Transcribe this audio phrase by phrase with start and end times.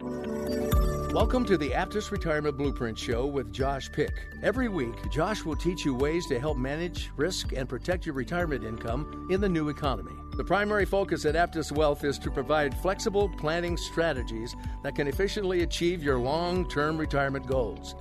[0.00, 4.26] Welcome to the Aptus Retirement Blueprint Show with Josh Pick.
[4.42, 8.64] Every week, Josh will teach you ways to help manage, risk, and protect your retirement
[8.64, 10.12] income in the new economy.
[10.36, 15.62] The primary focus at Aptus Wealth is to provide flexible planning strategies that can efficiently
[15.62, 17.94] achieve your long term retirement goals.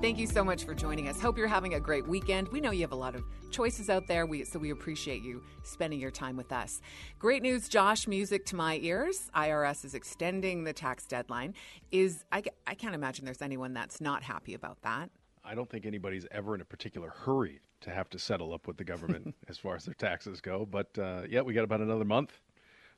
[0.00, 1.20] Thank you so much for joining us.
[1.20, 2.48] Hope you're having a great weekend.
[2.48, 5.42] We know you have a lot of choices out there, we, so we appreciate you
[5.62, 6.80] spending your time with us.
[7.18, 8.08] Great news, Josh.
[8.08, 9.30] Music to my ears.
[9.36, 11.52] IRS is extending the tax deadline.
[11.92, 15.10] Is I, I can't imagine there's anyone that's not happy about that.
[15.44, 18.78] I don't think anybody's ever in a particular hurry to have to settle up with
[18.78, 20.64] the government as far as their taxes go.
[20.64, 22.40] But uh, yeah, we got about another month,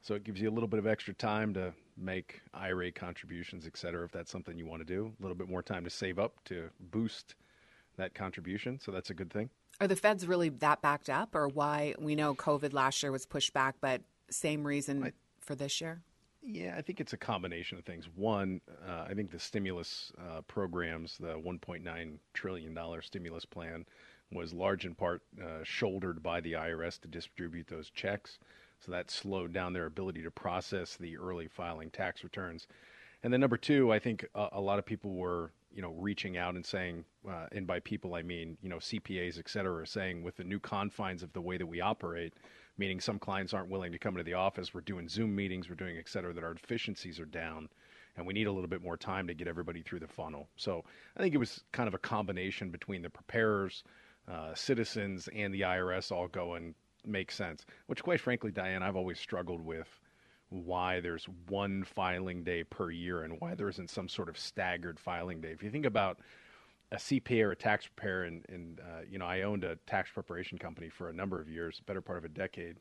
[0.02, 3.76] so it gives you a little bit of extra time to make IRA contributions, et
[3.76, 5.12] cetera, if that's something you want to do.
[5.18, 7.36] A little bit more time to save up to boost
[7.96, 8.80] that contribution.
[8.80, 9.48] So that's a good thing.
[9.80, 11.94] Are the feds really that backed up, or why?
[11.98, 16.02] We know COVID last year was pushed back, but same reason I, for this year?
[16.42, 18.08] Yeah, I think it's a combination of things.
[18.14, 23.86] One, uh, I think the stimulus uh, programs, the $1.9 trillion stimulus plan,
[24.32, 28.38] was large in part uh, shouldered by the IRS to distribute those checks.
[28.84, 32.66] So that slowed down their ability to process the early filing tax returns.
[33.22, 36.36] And then number two, I think a, a lot of people were, you know, reaching
[36.36, 39.86] out and saying, uh, and by people I mean, you know, CPAs, et cetera, are
[39.86, 42.34] saying with the new confines of the way that we operate,
[42.76, 45.76] meaning some clients aren't willing to come into the office, we're doing Zoom meetings, we're
[45.76, 47.68] doing et cetera, that our efficiencies are down
[48.16, 50.48] and we need a little bit more time to get everybody through the funnel.
[50.56, 50.84] So
[51.16, 53.84] I think it was kind of a combination between the preparers,
[54.30, 56.74] uh, citizens, and the IRS all going,
[57.06, 57.64] make sense.
[57.86, 59.88] Which, quite frankly, Diane, I've always struggled with
[60.48, 65.00] why there's one filing day per year and why there isn't some sort of staggered
[65.00, 65.48] filing day.
[65.48, 66.18] If you think about
[66.92, 70.10] a CPA or a tax preparer, and, and uh, you know, I owned a tax
[70.10, 72.76] preparation company for a number of years, better part of a decade.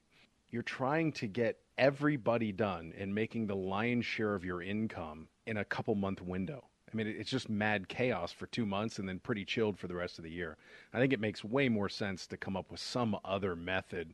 [0.49, 5.57] You're trying to get everybody done and making the lion's share of your income in
[5.57, 6.65] a couple month window.
[6.93, 9.95] I mean, it's just mad chaos for two months and then pretty chilled for the
[9.95, 10.57] rest of the year.
[10.93, 14.13] I think it makes way more sense to come up with some other method,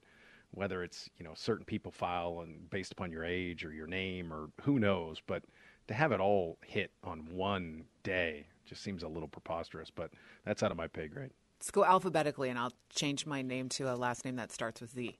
[0.52, 4.32] whether it's you know certain people file and based upon your age or your name
[4.32, 5.44] or who knows, but
[5.88, 9.90] to have it all hit on one day just seems a little preposterous.
[9.90, 10.12] But
[10.46, 11.32] that's out of my pay grade.
[11.60, 14.92] Let's go alphabetically, and I'll change my name to a last name that starts with
[14.92, 15.18] Z.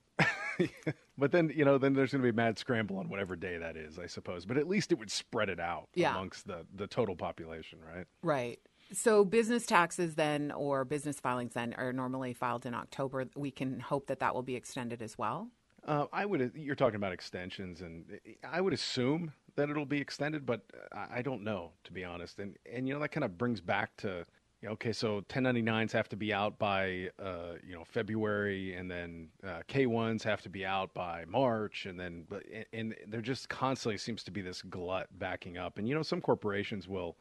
[1.18, 3.58] but then you know, then there's going to be a mad scramble on whatever day
[3.58, 4.46] that is, I suppose.
[4.46, 6.12] But at least it would spread it out yeah.
[6.12, 8.06] amongst the the total population, right?
[8.24, 8.60] Right.
[8.94, 13.26] So business taxes then, or business filings then, are normally filed in October.
[13.36, 15.50] We can hope that that will be extended as well.
[15.86, 16.52] Uh, I would.
[16.56, 18.20] You're talking about extensions, and
[18.50, 20.62] I would assume that it'll be extended, but
[20.94, 22.40] I don't know to be honest.
[22.40, 24.26] And and you know that kind of brings back to
[24.66, 29.62] okay, so 1099s have to be out by uh, you know February, and then uh,
[29.68, 34.24] K1s have to be out by March, and then and, and there just constantly seems
[34.24, 35.78] to be this glut backing up.
[35.78, 37.18] And you know, some corporations will,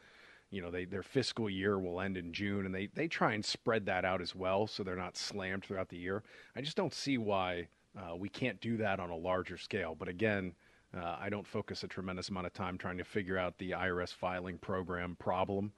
[0.51, 3.45] you know, they their fiscal year will end in June, and they they try and
[3.45, 6.23] spread that out as well, so they're not slammed throughout the year.
[6.57, 7.69] I just don't see why
[7.99, 9.95] uh, we can't do that on a larger scale.
[9.99, 10.55] But again.
[10.97, 14.15] Uh, I don't focus a tremendous amount of time trying to figure out the IRS
[14.15, 15.73] filing program problem.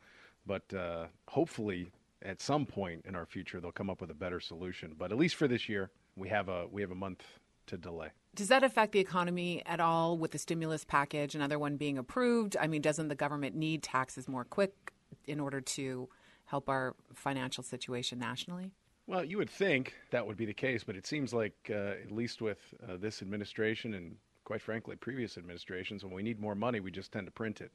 [0.49, 1.93] But uh, hopefully,
[2.23, 4.97] at some point in our future, they'll come up with a better solution.
[4.99, 7.23] But at least for this year, we have a we have a month
[7.67, 8.09] to delay.
[8.35, 12.57] Does that affect the economy at all with the stimulus package, another one being approved?
[12.59, 14.93] I mean, doesn't the government need taxes more quick
[15.27, 16.09] in order to
[16.47, 18.73] help our financial situation nationally?
[19.07, 22.11] Well, you would think that would be the case, but it seems like, uh, at
[22.11, 24.17] least with uh, this administration and
[24.49, 27.71] quite frankly, previous administrations, when we need more money, we just tend to print it.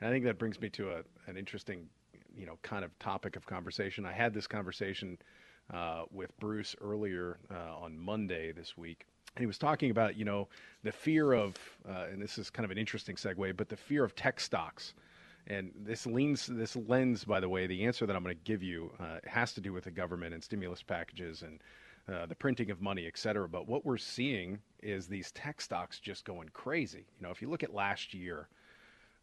[0.00, 1.86] And I think that brings me to a, an interesting
[2.36, 4.06] you know kind of topic of conversation.
[4.06, 5.18] I had this conversation
[5.72, 10.24] uh, with Bruce earlier uh, on Monday this week, and he was talking about you
[10.24, 10.48] know
[10.82, 11.54] the fear of,
[11.88, 14.94] uh, and this is kind of an interesting segue, but the fear of tech stocks.
[15.46, 18.62] And this leans, this lens, by the way, the answer that I'm going to give
[18.62, 21.60] you uh, has to do with the government and stimulus packages and
[22.08, 23.46] uh, the printing of money, et cetera.
[23.46, 27.04] But what we're seeing is these tech stocks just going crazy.
[27.18, 28.48] You know, if you look at last year,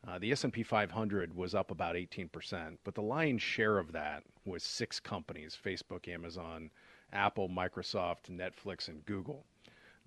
[0.07, 4.63] uh, the S&P 500 was up about 18%, but the lion's share of that was
[4.63, 6.71] six companies: Facebook, Amazon,
[7.13, 9.45] Apple, Microsoft, Netflix, and Google.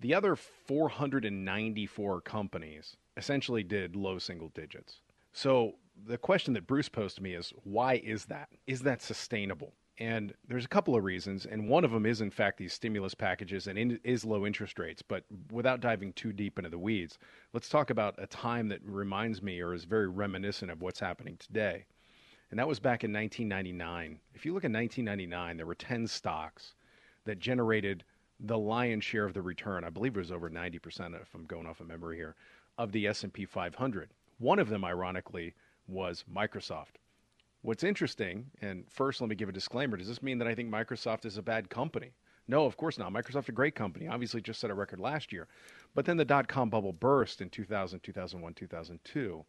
[0.01, 4.99] The other 494 companies essentially did low single digits.
[5.31, 5.75] So
[6.05, 8.49] the question that Bruce posed to me is why is that?
[8.67, 9.73] Is that sustainable?
[9.97, 13.13] And there's a couple of reasons, and one of them is in fact these stimulus
[13.13, 15.01] packages and in, is low interest rates.
[15.01, 17.17] But without diving too deep into the weeds,
[17.53, 21.37] let's talk about a time that reminds me or is very reminiscent of what's happening
[21.37, 21.85] today.
[22.51, 24.19] And that was back in 1999.
[24.33, 26.75] If you look at 1999, there were 10 stocks
[27.23, 28.03] that generated
[28.39, 29.85] the lion's share of the return.
[29.85, 32.35] I believe it was over 90% if I'm going off of memory here
[32.77, 34.09] of the S&P 500.
[34.39, 35.53] One of them ironically
[35.87, 36.97] was Microsoft.
[37.65, 40.69] What's interesting, and first let me give a disclaimer, does this mean that I think
[40.69, 42.11] Microsoft is a bad company?
[42.47, 43.11] No, of course not.
[43.11, 44.07] Microsoft a great company.
[44.07, 45.47] Obviously just set a record last year.
[45.95, 49.45] But then the dot com bubble burst in 2000, 2001, 2002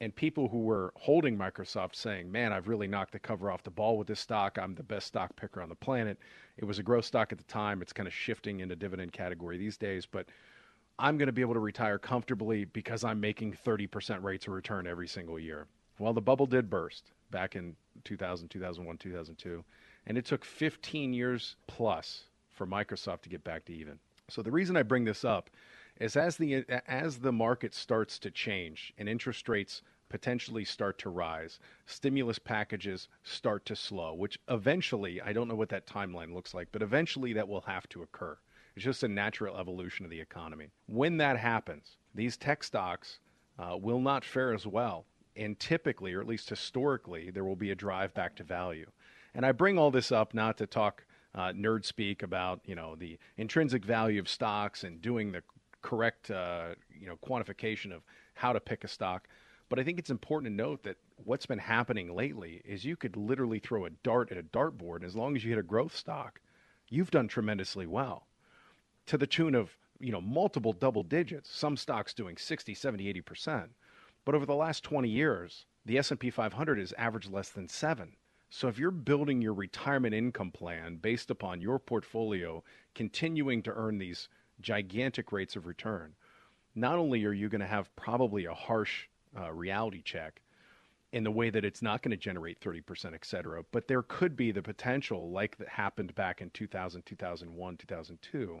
[0.00, 3.72] and people who were holding Microsoft saying, "Man, I've really knocked the cover off the
[3.72, 4.56] ball with this stock.
[4.56, 6.16] I'm the best stock picker on the planet."
[6.58, 7.82] It was a growth stock at the time.
[7.82, 10.28] It's kind of shifting into dividend category these days, but
[11.00, 14.86] I'm going to be able to retire comfortably because I'm making 30% rates of return
[14.86, 15.66] every single year.
[15.98, 19.64] Well, the bubble did burst back in 2000, 2001, 2002,
[20.06, 23.98] and it took 15 years plus for Microsoft to get back to even.
[24.28, 25.50] So the reason I bring this up
[26.00, 31.10] is as the as the market starts to change and interest rates potentially start to
[31.10, 36.54] rise, stimulus packages start to slow, which eventually, I don't know what that timeline looks
[36.54, 38.38] like, but eventually that will have to occur.
[38.74, 40.68] It's just a natural evolution of the economy.
[40.86, 43.18] When that happens, these tech stocks
[43.58, 45.04] uh, will not fare as well.
[45.38, 48.90] And typically, or at least historically, there will be a drive back to value.
[49.34, 51.04] And I bring all this up not to talk
[51.34, 55.42] uh, nerd speak about you know the intrinsic value of stocks and doing the
[55.82, 58.02] correct uh, you know quantification of
[58.34, 59.28] how to pick a stock.
[59.68, 63.16] But I think it's important to note that what's been happening lately is you could
[63.16, 65.94] literally throw a dart at a dartboard, and as long as you hit a growth
[65.94, 66.40] stock,
[66.88, 68.26] you've done tremendously well
[69.06, 71.50] to the tune of you know multiple double digits.
[71.54, 73.70] Some stocks doing 60, 70, 80 percent.
[74.28, 78.14] But over the last 20 years, the S&P 500 has averaged less than seven.
[78.50, 82.62] So if you're building your retirement income plan based upon your portfolio
[82.94, 84.28] continuing to earn these
[84.60, 86.14] gigantic rates of return,
[86.74, 90.42] not only are you going to have probably a harsh uh, reality check
[91.12, 94.36] in the way that it's not going to generate 30%, et cetera, but there could
[94.36, 98.60] be the potential, like that happened back in 2000, 2001, 2002.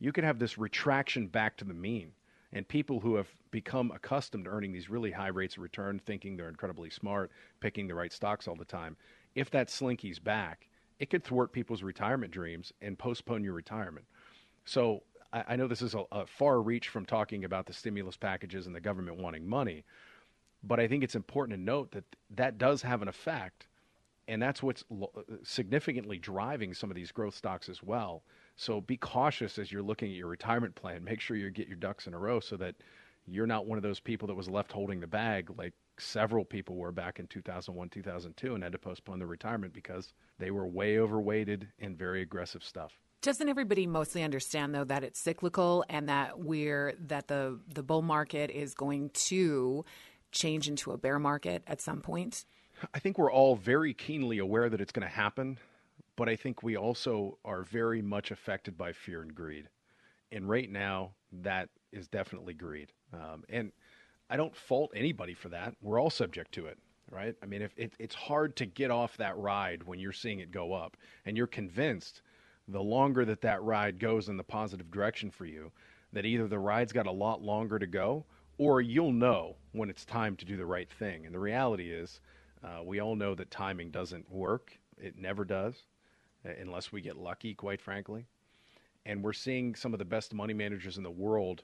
[0.00, 2.12] You could have this retraction back to the mean.
[2.52, 6.36] And people who have become accustomed to earning these really high rates of return, thinking
[6.36, 8.96] they're incredibly smart, picking the right stocks all the time,
[9.34, 14.06] if that slinky's back, it could thwart people's retirement dreams and postpone your retirement.
[14.64, 15.02] So
[15.32, 18.66] I, I know this is a, a far reach from talking about the stimulus packages
[18.66, 19.84] and the government wanting money,
[20.62, 23.66] but I think it's important to note that that does have an effect,
[24.26, 24.84] and that's what's
[25.44, 28.22] significantly driving some of these growth stocks as well.
[28.56, 31.04] So be cautious as you're looking at your retirement plan.
[31.04, 32.74] Make sure you get your ducks in a row so that
[33.26, 36.76] you're not one of those people that was left holding the bag like several people
[36.76, 40.98] were back in 2001, 2002 and had to postpone their retirement because they were way
[40.98, 42.92] overweighted in very aggressive stuff.
[43.22, 48.02] Doesn't everybody mostly understand though that it's cyclical and that we're that the the bull
[48.02, 49.84] market is going to
[50.30, 52.44] change into a bear market at some point?
[52.94, 55.58] I think we're all very keenly aware that it's going to happen,
[56.16, 59.68] but I think we also are very much affected by fear and greed.
[60.32, 62.92] And right now, that is definitely greed.
[63.12, 63.72] Um, and
[64.28, 65.74] I don't fault anybody for that.
[65.80, 66.78] We're all subject to it,
[67.10, 67.34] right?
[67.42, 70.50] I mean, if it, it's hard to get off that ride when you're seeing it
[70.50, 72.22] go up, and you're convinced
[72.68, 75.70] the longer that that ride goes in the positive direction for you,
[76.12, 78.24] that either the ride's got a lot longer to go
[78.58, 81.26] or you'll know when it's time to do the right thing.
[81.26, 82.20] And the reality is,
[82.64, 84.78] uh, we all know that timing doesn't work.
[84.98, 85.84] It never does,
[86.46, 88.26] Uh, unless we get lucky, quite frankly.
[89.04, 91.62] And we're seeing some of the best money managers in the world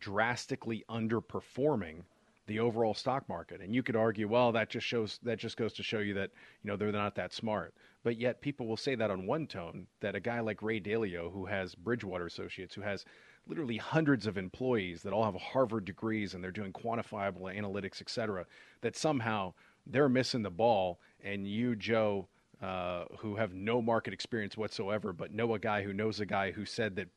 [0.00, 2.02] drastically underperforming
[2.46, 3.60] the overall stock market.
[3.60, 6.30] And you could argue, well, that just shows that just goes to show you that
[6.62, 7.74] you know they're not that smart.
[8.04, 11.32] But yet people will say that on one tone that a guy like Ray Dalio,
[11.32, 13.04] who has Bridgewater Associates, who has
[13.48, 18.08] literally hundreds of employees that all have Harvard degrees and they're doing quantifiable analytics, et
[18.08, 18.44] cetera,
[18.80, 19.52] that somehow
[19.86, 22.28] they're missing the ball, and you, Joe,
[22.62, 26.52] uh, who have no market experience whatsoever, but know a guy who knows a guy
[26.52, 27.08] who said that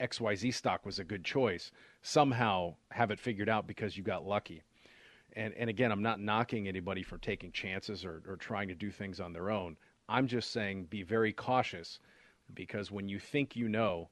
[0.00, 1.70] XYZ stock was a good choice,
[2.02, 4.62] somehow have it figured out because you got lucky.
[5.34, 8.90] And, and again, I'm not knocking anybody for taking chances or, or trying to do
[8.90, 9.76] things on their own.
[10.08, 12.00] I'm just saying be very cautious
[12.52, 14.10] because when you think you know,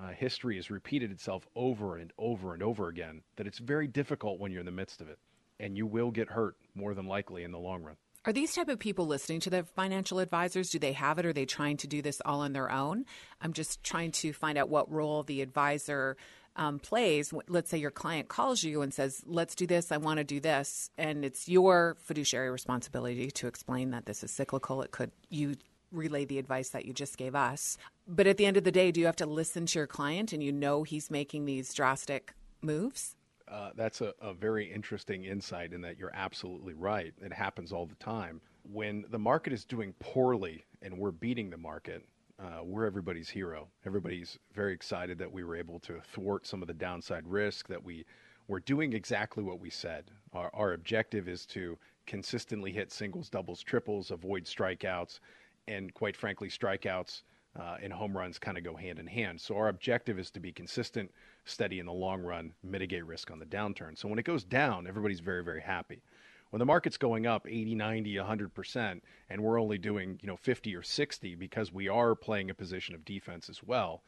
[0.00, 4.38] uh, history has repeated itself over and over and over again that it's very difficult
[4.38, 5.18] when you're in the midst of it.
[5.58, 7.96] And you will get hurt more than likely in the long run.
[8.26, 10.68] Are these type of people listening to their financial advisors?
[10.68, 11.24] Do they have it?
[11.24, 13.06] Are they trying to do this all on their own?
[13.40, 16.18] I'm just trying to find out what role the advisor
[16.54, 17.32] um, plays.
[17.48, 19.90] Let's say your client calls you and says, "Let's do this.
[19.90, 24.30] I want to do this," and it's your fiduciary responsibility to explain that this is
[24.30, 24.82] cyclical.
[24.82, 25.54] It could you
[25.90, 27.78] relay the advice that you just gave us.
[28.06, 30.32] But at the end of the day, do you have to listen to your client
[30.32, 33.16] and you know he's making these drastic moves?
[33.50, 37.12] Uh, that's a, a very interesting insight in that you're absolutely right.
[37.20, 38.40] It happens all the time.
[38.62, 42.04] When the market is doing poorly and we're beating the market,
[42.38, 43.68] uh, we're everybody's hero.
[43.84, 47.82] Everybody's very excited that we were able to thwart some of the downside risk, that
[47.82, 48.04] we
[48.46, 50.10] we're doing exactly what we said.
[50.32, 55.20] Our, our objective is to consistently hit singles, doubles, triples, avoid strikeouts,
[55.68, 57.22] and quite frankly, strikeouts
[57.58, 59.40] uh, and home runs kind of go hand in hand.
[59.40, 61.10] So our objective is to be consistent,
[61.44, 63.98] steady in the long run, mitigate risk on the downturn.
[63.98, 66.02] So when it goes down, everybody's very, very happy.
[66.50, 70.74] When the market's going up 80, 90, 100%, and we're only doing, you know, 50
[70.74, 74.02] or 60 because we are playing a position of defense as well,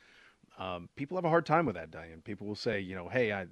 [0.59, 2.21] um, people have a hard time with that, Diane.
[2.25, 3.47] People will say, you know, hey, I,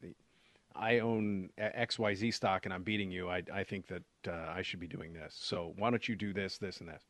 [0.75, 3.29] I own XYZ stock and I'm beating you.
[3.29, 5.37] I, I think that uh, I should be doing this.
[5.39, 7.03] So why don't you do this, this, and this?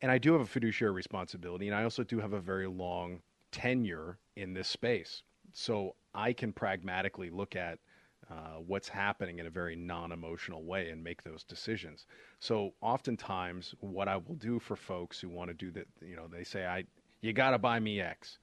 [0.00, 3.20] And I do have a fiduciary responsibility, and I also do have a very long
[3.50, 5.22] tenure in this space.
[5.52, 7.78] So I can pragmatically look at
[8.30, 12.06] uh, what's happening in a very non emotional way and make those decisions.
[12.40, 16.28] So oftentimes, what I will do for folks who want to do that, you know,
[16.30, 16.84] they say, I,
[17.22, 18.38] you got to buy me X.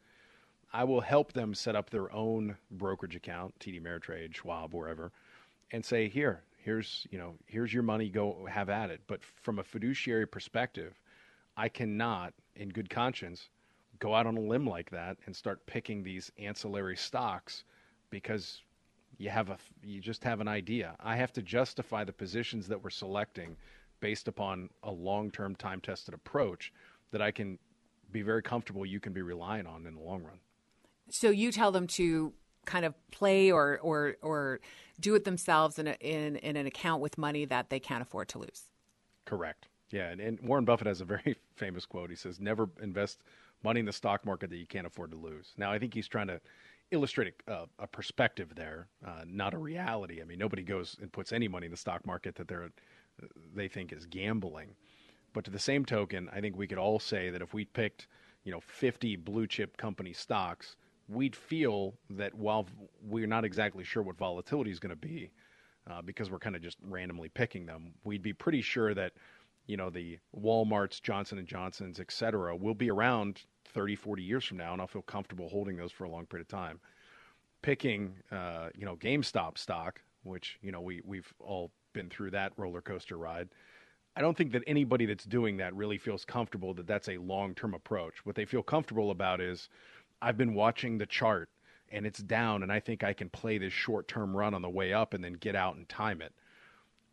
[0.74, 5.12] I will help them set up their own brokerage account, TD Ameritrade, Schwab, wherever,
[5.72, 9.02] and say, here, here's, you know, here's your money, go have at it.
[9.08, 11.00] But from a fiduciary perspective,
[11.58, 13.50] I cannot, in good conscience,
[14.00, 17.64] go out on a limb like that and start picking these ancillary stocks
[18.10, 18.62] because
[19.18, 20.96] you have a you just have an idea.
[21.00, 23.56] I have to justify the positions that we're selecting
[24.02, 26.74] based upon a long-term time-tested approach
[27.12, 27.58] that I can
[28.12, 30.40] be very comfortable you can be relying on in the long run.
[31.10, 32.34] So you tell them to
[32.66, 34.60] kind of play or or or
[35.00, 38.28] do it themselves in a, in in an account with money that they can't afford
[38.30, 38.64] to lose.
[39.26, 39.68] Correct.
[39.96, 42.10] Yeah, and, and Warren Buffett has a very famous quote.
[42.10, 43.24] He says, "Never invest
[43.64, 46.10] money in the stock market that you can't afford to lose." Now, I think he's
[46.10, 46.42] trying to
[46.92, 50.22] illustrate a, a perspective there, uh, not a reality.
[50.22, 52.72] I mean, nobody goes and puts any money in the stock market that they're
[53.56, 54.76] they think is gambling.
[55.32, 58.08] But to the same token, I think we could all say that if we picked,
[58.44, 60.76] you know, 50 blue chip company stocks,
[61.08, 62.68] we'd feel that while
[63.02, 65.32] we're not exactly sure what volatility is going to be,
[65.90, 69.14] uh, because we're kind of just randomly picking them, we'd be pretty sure that
[69.68, 73.44] you know the Walmarts, Johnson and Johnsons, et cetera, will be around
[73.74, 76.46] 30, 40 years from now, and I'll feel comfortable holding those for a long period
[76.46, 76.80] of time.
[77.62, 82.54] Picking, uh, you know, GameStop stock, which you know we we've all been through that
[82.58, 83.50] roller coaster ride.
[84.18, 87.54] I don't think that anybody that's doing that really feels comfortable that that's a long
[87.54, 88.26] term approach.
[88.26, 89.70] What they feel comfortable about is,
[90.22, 91.50] I've been watching the chart
[91.90, 94.70] and it's down, and I think I can play this short term run on the
[94.70, 96.34] way up and then get out and time it.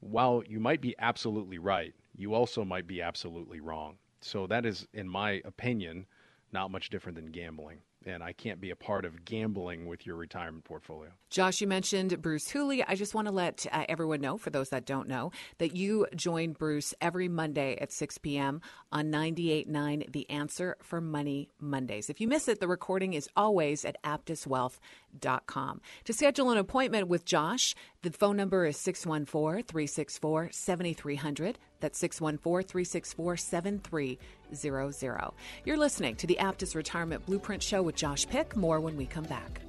[0.01, 3.97] While you might be absolutely right, you also might be absolutely wrong.
[4.21, 6.07] So that is, in my opinion,
[6.53, 7.79] not much different than gambling.
[8.07, 11.11] And I can't be a part of gambling with your retirement portfolio.
[11.31, 12.85] Josh, you mentioned Bruce Hooley.
[12.85, 16.07] I just want to let uh, everyone know, for those that don't know, that you
[16.15, 18.61] join Bruce every Monday at 6 p.m.
[18.91, 22.11] on 98.9 The Answer for Money Mondays.
[22.11, 25.81] If you miss it, the recording is always at aptuswealth.com.
[26.05, 31.59] To schedule an appointment with Josh, the phone number is 614 364 7300.
[31.81, 35.33] That's 614 364 7300.
[35.65, 38.57] You're listening to the Aptus Retirement Blueprint Show with Josh Pick.
[38.57, 39.61] More when we come back.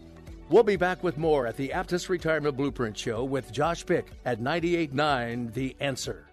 [0.49, 4.39] We'll be back with more at the Aptus Retirement Blueprint Show with Josh Pick at
[4.39, 6.32] 98.9 The Answer.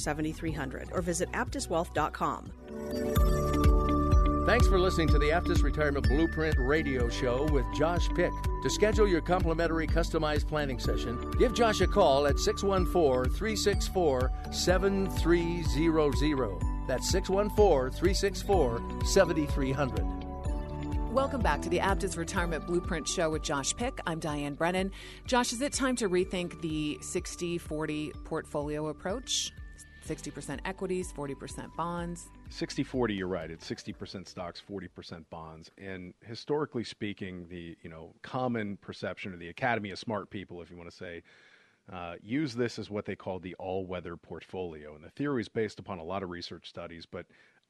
[0.00, 2.52] 7300 or visit aptuswealth.com.
[4.46, 8.32] Thanks for listening to the Aptus Retirement Blueprint radio show with Josh Pick.
[8.62, 16.58] To schedule your complimentary customized planning session, give Josh a call at 614 364 7300.
[16.88, 20.04] That's 614 364 7300.
[21.12, 24.00] Welcome back to the Aptus Retirement Blueprint Show with Josh Pick.
[24.06, 24.90] I'm Diane Brennan.
[25.26, 29.52] Josh, is it time to rethink the 60 40 portfolio approach?
[30.10, 32.30] 60% equities, 40% bonds?
[32.48, 33.48] 60 40 you're right.
[33.48, 35.70] It's 60% stocks 40% bonds.
[35.78, 40.70] And historically speaking the you know common perception of the academy of smart people if
[40.70, 41.22] you want to say
[41.92, 44.96] uh, use this as what they call the all-weather portfolio.
[44.96, 47.26] And the theory is based upon a lot of research studies but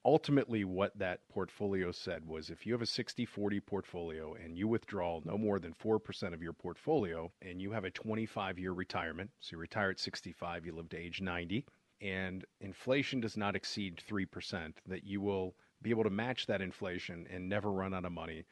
[0.06, 5.20] ultimately what that portfolio said was if you have a 60-40 portfolio and you withdraw
[5.26, 9.58] no more than 4% of your portfolio and you have a 25-year retirement so you
[9.58, 11.66] retire at 65 you live to age 90
[12.00, 17.26] and inflation does not exceed 3%, that you will be able to match that inflation
[17.30, 18.44] and never run out of money.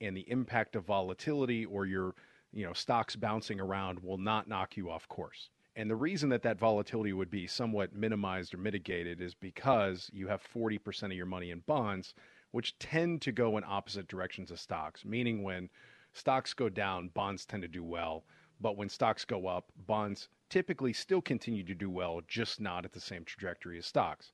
[0.00, 2.14] And the impact of volatility or your
[2.52, 5.50] you know stocks bouncing around will not knock you off course.
[5.74, 10.26] And the reason that that volatility would be somewhat minimized or mitigated is because you
[10.28, 12.14] have 40% of your money in bonds,
[12.50, 15.68] which tend to go in opposite directions of stocks, meaning when
[16.14, 18.24] stocks go down, bonds tend to do well.
[18.58, 22.92] But when stocks go up, bonds typically still continue to do well, just not at
[22.92, 24.32] the same trajectory as stocks.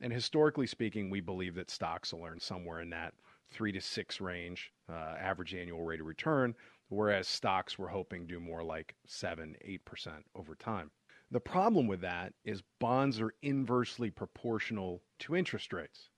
[0.00, 3.14] And historically speaking, we believe that stocks will earn somewhere in that
[3.50, 6.54] three to six range uh, average annual rate of return,
[6.88, 10.90] whereas stocks we're hoping do more like seven, eight percent over time.
[11.30, 16.08] The problem with that is bonds are inversely proportional to interest rates.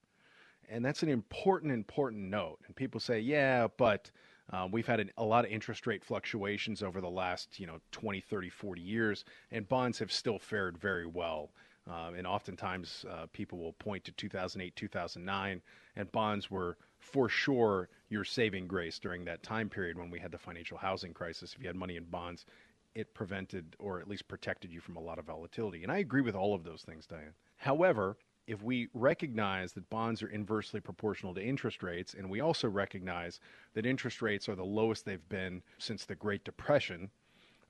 [0.71, 2.61] And that's an important, important note.
[2.67, 4.11] And people say, yeah, but
[4.51, 7.81] um, we've had an, a lot of interest rate fluctuations over the last, you know,
[7.93, 11.51] 20, 30, 40 years, and bonds have still fared very well.
[11.91, 15.63] Uh, and oftentimes uh, people will point to 2008, 2009,
[15.97, 20.31] and bonds were for sure your saving grace during that time period when we had
[20.31, 21.55] the financial housing crisis.
[21.55, 22.47] If you had money in bonds,
[22.95, 25.83] it prevented or at least protected you from a lot of volatility.
[25.83, 27.35] And I agree with all of those things, Diane.
[27.57, 32.69] However, if we recognize that bonds are inversely proportional to interest rates, and we also
[32.69, 33.41] recognize
[33.75, 37.11] that interest rates are the lowest they've been since the Great Depression,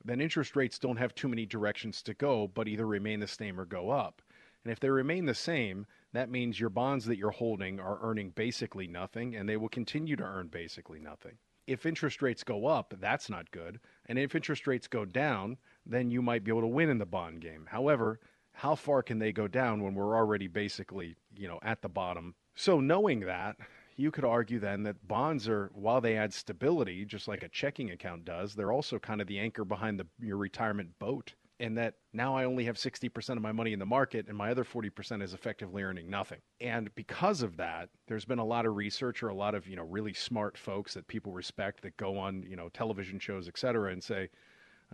[0.03, 3.59] then interest rates don't have too many directions to go, but either remain the same
[3.59, 4.21] or go up.
[4.63, 8.31] And if they remain the same, that means your bonds that you're holding are earning
[8.31, 11.37] basically nothing, and they will continue to earn basically nothing.
[11.65, 13.79] If interest rates go up, that's not good.
[14.07, 17.05] And if interest rates go down, then you might be able to win in the
[17.05, 17.67] bond game.
[17.69, 18.19] However,
[18.53, 22.35] how far can they go down when we're already basically, you know, at the bottom?
[22.55, 23.57] So knowing that,
[23.95, 27.91] you could argue then that bonds are, while they add stability, just like a checking
[27.91, 31.33] account does, they're also kind of the anchor behind the, your retirement boat.
[31.59, 34.51] And that now I only have 60% of my money in the market and my
[34.51, 36.39] other 40% is effectively earning nothing.
[36.59, 39.75] And because of that, there's been a lot of research or a lot of, you
[39.75, 43.57] know, really smart folks that people respect that go on, you know, television shows, et
[43.57, 44.29] cetera, and say,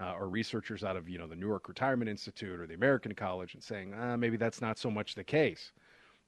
[0.01, 3.53] uh, or researchers out of you know the Newark Retirement Institute or the American College
[3.53, 5.71] and saying ah, maybe that's not so much the case.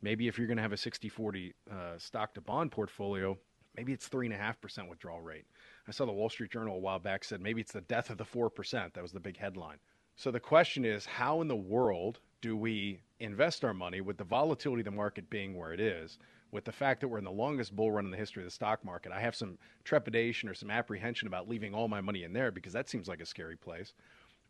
[0.01, 3.37] Maybe if you're going to have a 60-40 uh, stock to bond portfolio,
[3.77, 5.45] maybe it's three and a half percent withdrawal rate.
[5.87, 8.17] I saw the Wall Street Journal a while back said maybe it's the death of
[8.17, 8.93] the four percent.
[8.93, 9.77] That was the big headline.
[10.15, 14.23] So the question is, how in the world do we invest our money with the
[14.23, 16.17] volatility of the market being where it is?
[16.51, 18.51] With the fact that we're in the longest bull run in the history of the
[18.51, 22.33] stock market, I have some trepidation or some apprehension about leaving all my money in
[22.33, 23.93] there because that seems like a scary place.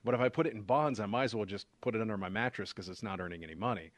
[0.04, 2.18] But if I put it in bonds, I might as well just put it under
[2.18, 3.92] my mattress because it's not earning any money.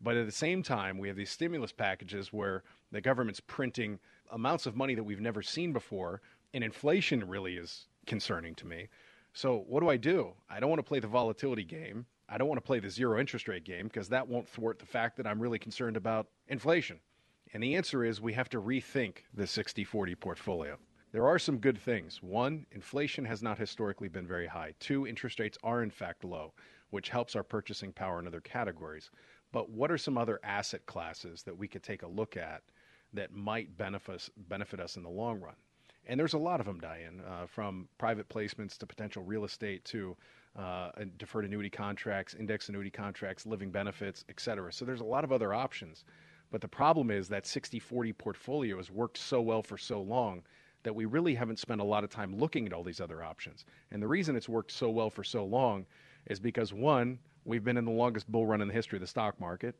[0.00, 3.98] But at the same time, we have these stimulus packages where the government's printing
[4.30, 6.22] amounts of money that we've never seen before,
[6.54, 8.88] and inflation really is concerning to me.
[9.34, 10.32] So, what do I do?
[10.50, 12.06] I don't want to play the volatility game.
[12.28, 14.86] I don't want to play the zero interest rate game because that won't thwart the
[14.86, 16.98] fact that I'm really concerned about inflation.
[17.52, 20.78] And the answer is we have to rethink the 60 40 portfolio.
[21.12, 22.22] There are some good things.
[22.22, 24.72] One, inflation has not historically been very high.
[24.80, 26.54] Two, interest rates are in fact low,
[26.88, 29.10] which helps our purchasing power in other categories.
[29.52, 32.62] But what are some other asset classes that we could take a look at
[33.12, 35.56] that might benefit benefit us in the long run?
[36.06, 39.84] And there's a lot of them, Diane, uh, from private placements to potential real estate
[39.84, 40.16] to
[40.56, 44.72] uh, deferred annuity contracts, index annuity contracts, living benefits, et cetera.
[44.72, 46.04] So there's a lot of other options.
[46.52, 50.42] But the problem is that 60 40 portfolio has worked so well for so long
[50.82, 53.64] that we really haven't spent a lot of time looking at all these other options.
[53.90, 55.86] And the reason it's worked so well for so long
[56.26, 59.06] is because one, we've been in the longest bull run in the history of the
[59.06, 59.74] stock market.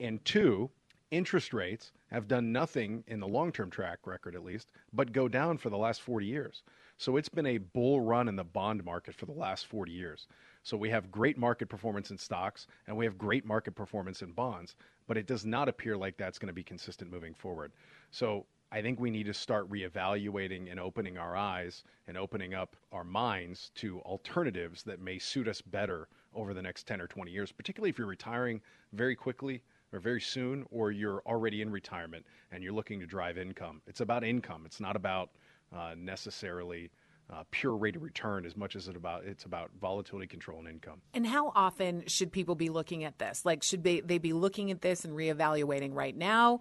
[0.00, 0.68] And two,
[1.12, 5.28] interest rates have done nothing in the long term track record, at least, but go
[5.28, 6.64] down for the last 40 years.
[6.98, 10.26] So it's been a bull run in the bond market for the last 40 years.
[10.64, 14.32] So we have great market performance in stocks and we have great market performance in
[14.32, 17.70] bonds, but it does not appear like that's going to be consistent moving forward.
[18.10, 22.76] So I think we need to start reevaluating and opening our eyes and opening up
[22.92, 27.30] our minds to alternatives that may suit us better over the next 10 or 20
[27.30, 28.62] years, particularly if you're retiring
[28.94, 33.36] very quickly or very soon, or you're already in retirement and you're looking to drive
[33.36, 33.82] income.
[33.86, 34.62] It's about income.
[34.64, 35.30] It's not about
[35.72, 36.90] uh, necessarily
[37.32, 40.68] uh, pure rate of return as much as it about it's about volatility control and
[40.68, 41.00] income.
[41.12, 43.44] And how often should people be looking at this?
[43.44, 46.60] Like, should they, they be looking at this and reevaluating right now?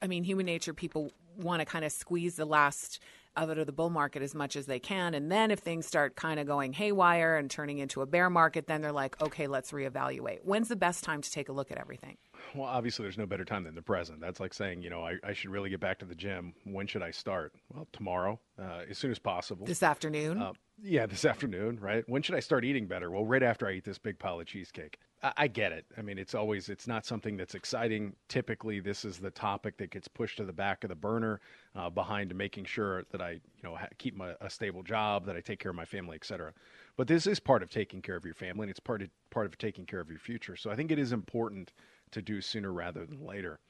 [0.00, 3.00] I mean, human nature, people want to kind of squeeze the last
[3.36, 5.14] of it of the bull market as much as they can.
[5.14, 8.66] And then if things start kind of going haywire and turning into a bear market,
[8.66, 10.38] then they're like, okay, let's reevaluate.
[10.44, 12.16] When's the best time to take a look at everything?
[12.54, 14.20] Well, obviously, there's no better time than the present.
[14.20, 16.54] That's like saying, you know, I, I should really get back to the gym.
[16.64, 17.52] When should I start?
[17.72, 19.66] Well, tomorrow, uh, as soon as possible.
[19.66, 20.40] This afternoon?
[20.40, 20.52] Uh,
[20.82, 22.04] yeah, this afternoon, right?
[22.08, 23.10] When should I start eating better?
[23.10, 24.98] Well, right after I eat this big pile of cheesecake.
[25.22, 25.84] I, I get it.
[25.96, 28.14] I mean, it's always, it's not something that's exciting.
[28.28, 31.40] Typically, this is the topic that gets pushed to the back of the burner
[31.76, 35.36] uh, behind making sure that I, you know, ha- keep my, a stable job, that
[35.36, 36.52] I take care of my family, et cetera.
[36.96, 39.46] But this is part of taking care of your family, and it's part of, part
[39.46, 40.56] of taking care of your future.
[40.56, 41.72] So I think it is important
[42.14, 43.60] to do sooner rather than later.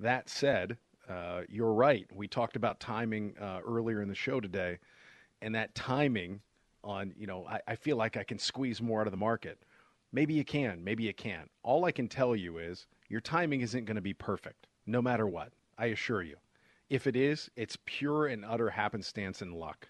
[0.00, 2.06] That said, uh, you're right.
[2.14, 4.78] We talked about timing uh, earlier in the show today,
[5.42, 6.40] and that timing
[6.84, 9.58] on, you know, I, I feel like I can squeeze more out of the market.
[10.12, 11.50] Maybe you can, maybe you can't.
[11.62, 15.26] All I can tell you is your timing isn't going to be perfect, no matter
[15.26, 15.52] what.
[15.76, 16.36] I assure you.
[16.88, 19.88] If it is, it's pure and utter happenstance and luck.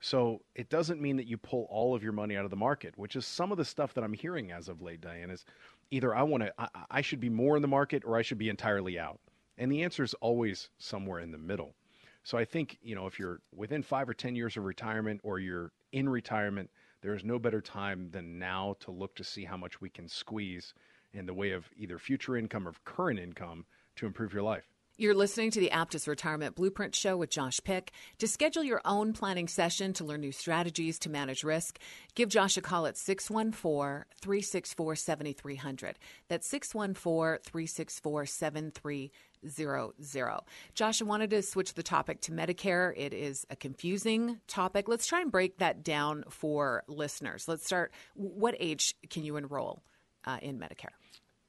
[0.00, 2.96] So it doesn't mean that you pull all of your money out of the market,
[2.96, 5.44] which is some of the stuff that I'm hearing as of late, Diane, is
[5.92, 8.38] either I want to, I, I should be more in the market or I should
[8.38, 9.20] be entirely out.
[9.58, 11.76] And the answer is always somewhere in the middle.
[12.24, 15.38] So I think, you know, if you're within five or 10 years of retirement or
[15.38, 16.70] you're in retirement,
[17.02, 20.08] there is no better time than now to look to see how much we can
[20.08, 20.72] squeeze
[21.12, 24.71] in the way of either future income or current income to improve your life.
[25.02, 27.90] You're listening to the Aptus Retirement Blueprint Show with Josh Pick.
[28.18, 31.80] To schedule your own planning session to learn new strategies to manage risk,
[32.14, 35.98] give Josh a call at 614 364 7300.
[36.28, 40.40] That's 614 364 7300.
[40.74, 42.92] Josh, I wanted to switch the topic to Medicare.
[42.96, 44.86] It is a confusing topic.
[44.86, 47.48] Let's try and break that down for listeners.
[47.48, 47.92] Let's start.
[48.14, 49.82] What age can you enroll
[50.24, 50.94] uh, in Medicare?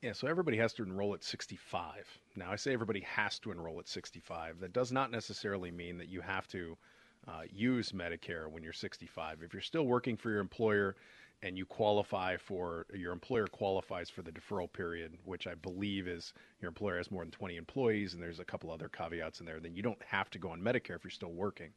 [0.02, 2.23] Yeah, so everybody has to enroll at 65.
[2.36, 4.60] Now, I say everybody has to enroll at 65.
[4.60, 6.78] That does not necessarily mean that you have to
[7.28, 9.44] uh, use Medicare when you're 65.
[9.44, 10.96] If you're still working for your employer
[11.44, 16.34] and you qualify for, your employer qualifies for the deferral period, which I believe is
[16.62, 19.60] your employer has more than 20 employees, and there's a couple other caveats in there,
[19.60, 21.72] then you don't have to go on Medicare if you're still working.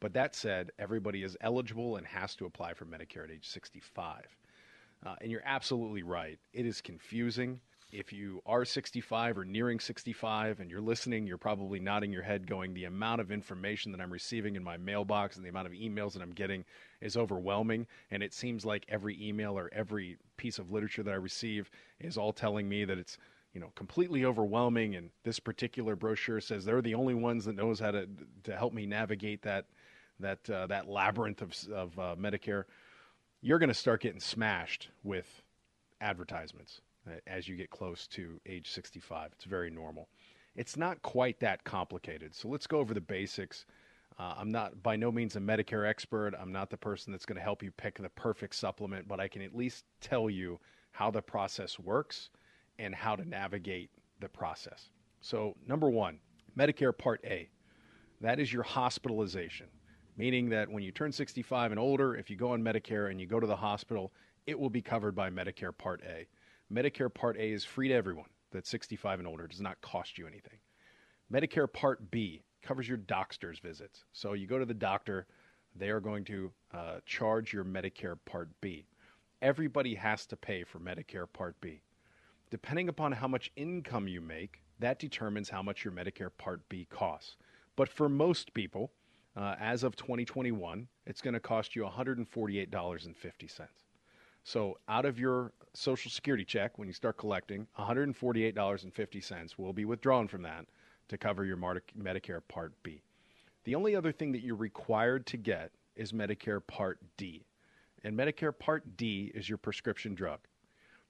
[0.00, 4.26] But that said, everybody is eligible and has to apply for Medicare at age 65.
[5.06, 6.38] Uh, and you're absolutely right.
[6.52, 7.60] It is confusing.
[7.94, 12.44] If you are 65 or nearing 65 and you're listening, you're probably nodding your head,
[12.44, 15.74] going, The amount of information that I'm receiving in my mailbox and the amount of
[15.74, 16.64] emails that I'm getting
[17.00, 17.86] is overwhelming.
[18.10, 22.18] And it seems like every email or every piece of literature that I receive is
[22.18, 23.16] all telling me that it's
[23.52, 24.96] you know completely overwhelming.
[24.96, 28.08] And this particular brochure says they're the only ones that knows how to
[28.42, 29.66] to help me navigate that
[30.18, 32.64] that uh, that labyrinth of, of uh, Medicare.
[33.40, 35.42] You're going to start getting smashed with
[36.00, 36.80] advertisements
[37.26, 39.30] as you get close to age 65.
[39.32, 40.08] It's very normal.
[40.56, 42.34] It's not quite that complicated.
[42.34, 43.66] So let's go over the basics.
[44.18, 46.34] Uh, I'm not by no means a Medicare expert.
[46.38, 49.26] I'm not the person that's going to help you pick the perfect supplement, but I
[49.26, 50.60] can at least tell you
[50.92, 52.30] how the process works
[52.78, 53.90] and how to navigate
[54.20, 54.90] the process.
[55.20, 56.20] So, number one,
[56.56, 57.48] Medicare Part A.
[58.20, 59.66] That is your hospitalization
[60.16, 63.26] meaning that when you turn 65 and older, if you go on Medicare and you
[63.26, 64.12] go to the hospital,
[64.46, 66.26] it will be covered by Medicare Part A.
[66.72, 70.26] Medicare Part A is free to everyone that's 65 and older, does not cost you
[70.26, 70.58] anything.
[71.32, 74.04] Medicare Part B covers your doctor's visits.
[74.12, 75.26] So you go to the doctor,
[75.74, 78.86] they are going to uh, charge your Medicare Part B.
[79.42, 81.82] Everybody has to pay for Medicare Part B.
[82.50, 86.86] Depending upon how much income you make, that determines how much your Medicare Part B
[86.88, 87.36] costs.
[87.76, 88.92] But for most people,
[89.36, 93.60] uh, as of 2021, it's going to cost you $148.50.
[94.44, 100.28] So out of your Social Security check, when you start collecting, $148.50 will be withdrawn
[100.28, 100.66] from that
[101.08, 103.02] to cover your Medicare Part B.
[103.64, 107.46] The only other thing that you're required to get is Medicare Part D.
[108.04, 110.40] And Medicare Part D is your prescription drug.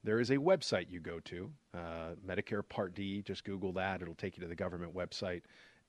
[0.05, 3.23] There is a website you go to, uh, Medicare Part D.
[3.23, 5.43] Just Google that, it'll take you to the government website.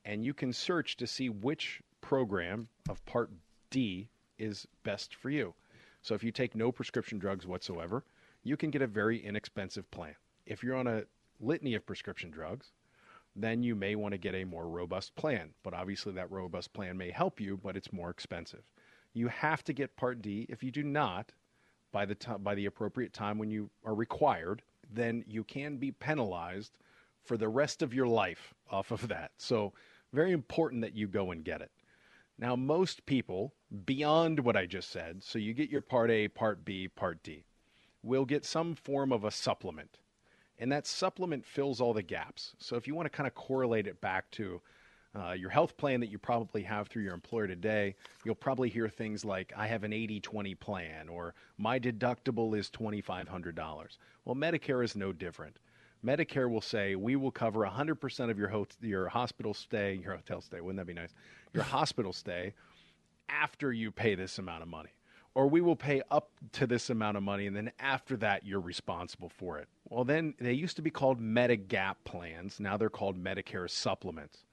[0.03, 3.29] And you can search to see which program of Part
[3.69, 5.53] D is best for you.
[6.05, 8.03] So if you take no prescription drugs whatsoever,
[8.43, 10.13] you can get a very inexpensive plan.
[10.45, 11.05] If you're on a
[11.39, 12.73] litany of prescription drugs,
[13.35, 15.49] then you may want to get a more robust plan.
[15.63, 18.61] But obviously, that robust plan may help you, but it's more expensive.
[19.15, 20.45] You have to get Part D.
[20.47, 21.31] If you do not,
[21.91, 24.61] by the time, by the appropriate time when you are required,
[24.93, 26.77] then you can be penalized
[27.23, 29.31] for the rest of your life off of that.
[29.39, 29.73] So,
[30.13, 31.71] very important that you go and get it.
[32.37, 33.53] Now, most people,
[33.85, 37.45] beyond what I just said, so you get your Part A, Part B, Part D,
[38.03, 39.99] will get some form of a supplement.
[40.59, 42.53] And that supplement fills all the gaps.
[42.59, 44.61] So, if you want to kind of correlate it back to
[45.15, 47.95] uh, your health plan that you probably have through your employer today,
[48.25, 52.69] you'll probably hear things like, I have an 80 20 plan, or my deductible is
[52.69, 53.97] $2,500.
[54.25, 55.57] Well, Medicare is no different.
[56.05, 60.41] Medicare will say, we will cover 100% of your, ho- your hospital stay, your hotel
[60.41, 61.13] stay, wouldn't that be nice?
[61.53, 62.53] Your hospital stay
[63.29, 64.89] after you pay this amount of money.
[65.33, 68.61] Or we will pay up to this amount of money, and then after that, you're
[68.61, 69.67] responsible for it.
[69.89, 72.57] Well, then they used to be called Medigap plans.
[72.59, 74.45] Now they're called Medicare supplements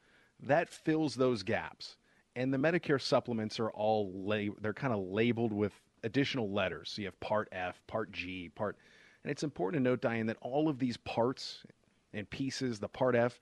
[0.43, 1.97] that fills those gaps.
[2.35, 6.91] And the Medicare supplements are all la- they're kind of labeled with additional letters.
[6.91, 8.77] So you have Part F, Part G, Part,
[9.25, 11.65] and it's important to note, Diane, that all of these parts
[12.13, 13.39] and pieces, the Part F,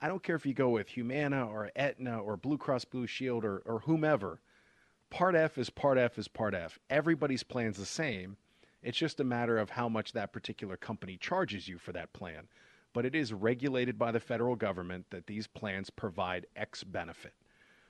[0.00, 3.44] I don't care if you go with Humana or Aetna or Blue Cross Blue Shield
[3.44, 4.40] or, or whomever.
[5.10, 6.78] Part F is Part F is Part F.
[6.90, 8.36] Everybody's plan's the same.
[8.82, 12.48] It's just a matter of how much that particular company charges you for that plan
[12.94, 17.34] but it is regulated by the federal government that these plans provide X benefit.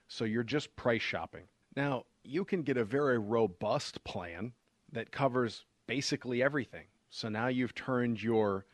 [0.07, 1.43] So you're just price shopping.
[1.75, 4.53] Now, you can get a very robust plan
[4.91, 6.85] that covers basically everything.
[7.15, 8.65] So now you've turned your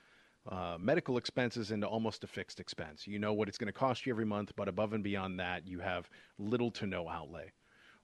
[0.49, 3.05] uh, medical expenses into almost a fixed expense.
[3.05, 5.67] You know what it's going to cost you every month, but above and beyond that,
[5.67, 7.51] you have little to no outlay.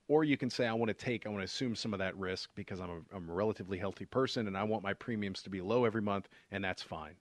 [0.08, 2.16] Or you can say, I want to take, I want to assume some of that
[2.16, 5.50] risk because I'm a, I'm a relatively healthy person and I want my premiums to
[5.50, 7.16] be low every month, and that's fine.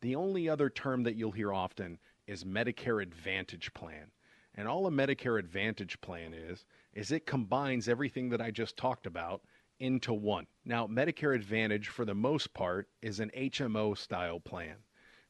[0.00, 4.10] The only other term that you'll hear often is Medicare Advantage Plan.
[4.54, 9.06] And all a Medicare Advantage Plan is, is it combines everything that I just talked
[9.06, 9.42] about
[9.84, 10.46] into one.
[10.64, 14.76] Now, Medicare Advantage, for the most part, is an HMO style plan,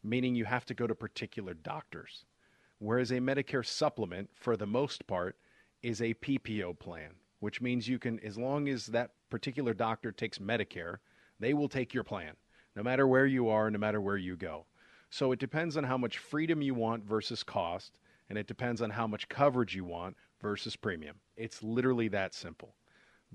[0.05, 2.25] meaning you have to go to particular doctors.
[2.79, 5.37] Whereas a Medicare supplement, for the most part,
[5.83, 10.39] is a PPO plan, which means you can, as long as that particular doctor takes
[10.39, 10.99] Medicare,
[11.41, 12.35] they will take your plan
[12.77, 14.67] no matter where you are, no matter where you go.
[15.11, 18.91] So it depends on how much freedom you want versus cost, and it depends on
[18.91, 21.17] how much coverage you want versus premium.
[21.37, 22.77] It's literally that simple.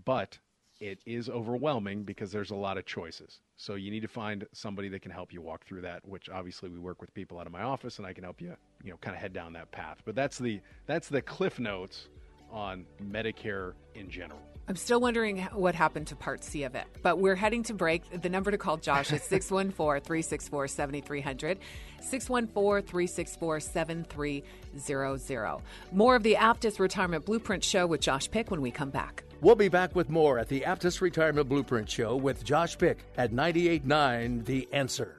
[0.05, 0.39] But
[0.79, 3.39] it is overwhelming because there's a lot of choices.
[3.57, 6.69] So you need to find somebody that can help you walk through that, which obviously
[6.69, 8.97] we work with people out of my office and I can help you, you know,
[8.97, 9.97] kind of head down that path.
[10.05, 12.07] But that's the that's the cliff notes
[12.51, 14.41] on Medicare in general.
[14.69, 18.21] I'm still wondering what happened to Part C of it, but we're heading to break.
[18.21, 21.57] The number to call Josh is 614 364 7300,
[21.99, 25.61] 614 364 7300.
[25.91, 29.23] More of the Aptus Retirement Blueprint Show with Josh Pick when we come back.
[29.41, 33.31] We'll be back with more at the Aptus Retirement Blueprint Show with Josh Pick at
[33.31, 35.18] 98.9 The Answer.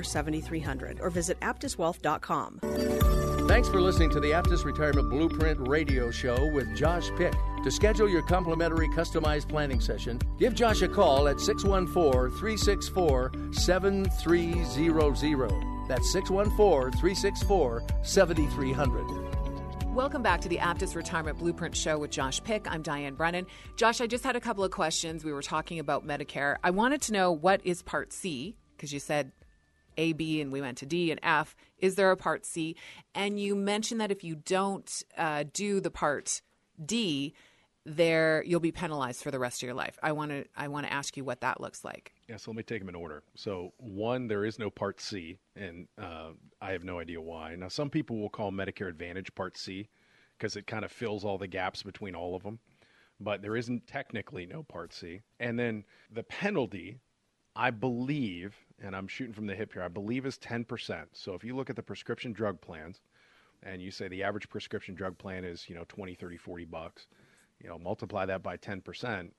[0.03, 2.59] 7300 or visit aptuswealth.com.
[3.47, 7.33] Thanks for listening to the Aptus Retirement Blueprint radio show with Josh Pick.
[7.63, 15.51] To schedule your complimentary customized planning session, give Josh a call at 614 364 7300.
[15.87, 19.31] That's 614 364 7300.
[19.93, 22.65] Welcome back to the Aptus Retirement Blueprint Show with Josh Pick.
[22.71, 23.45] I'm Diane Brennan.
[23.75, 25.25] Josh, I just had a couple of questions.
[25.25, 26.55] We were talking about Medicare.
[26.63, 29.33] I wanted to know what is Part C, because you said
[30.01, 31.55] a, B, and we went to D and F.
[31.77, 32.75] Is there a part C?
[33.13, 36.41] And you mentioned that if you don't uh, do the part
[36.83, 37.33] D,
[37.85, 39.97] there you'll be penalized for the rest of your life.
[40.03, 42.13] I want to I want to ask you what that looks like.
[42.27, 43.23] Yeah, so let me take them in order.
[43.35, 47.55] So one, there is no Part C, and uh, I have no idea why.
[47.55, 49.89] Now some people will call Medicare Advantage Part C
[50.37, 52.59] because it kind of fills all the gaps between all of them,
[53.19, 55.21] but there isn't technically no Part C.
[55.39, 56.99] And then the penalty,
[57.55, 61.07] I believe, and I'm shooting from the hip here, I believe is 10%.
[61.13, 63.01] So if you look at the prescription drug plans
[63.63, 67.07] and you say the average prescription drug plan is, you know, 20, 30, 40 bucks,
[67.61, 69.29] you know, multiply that by 10%,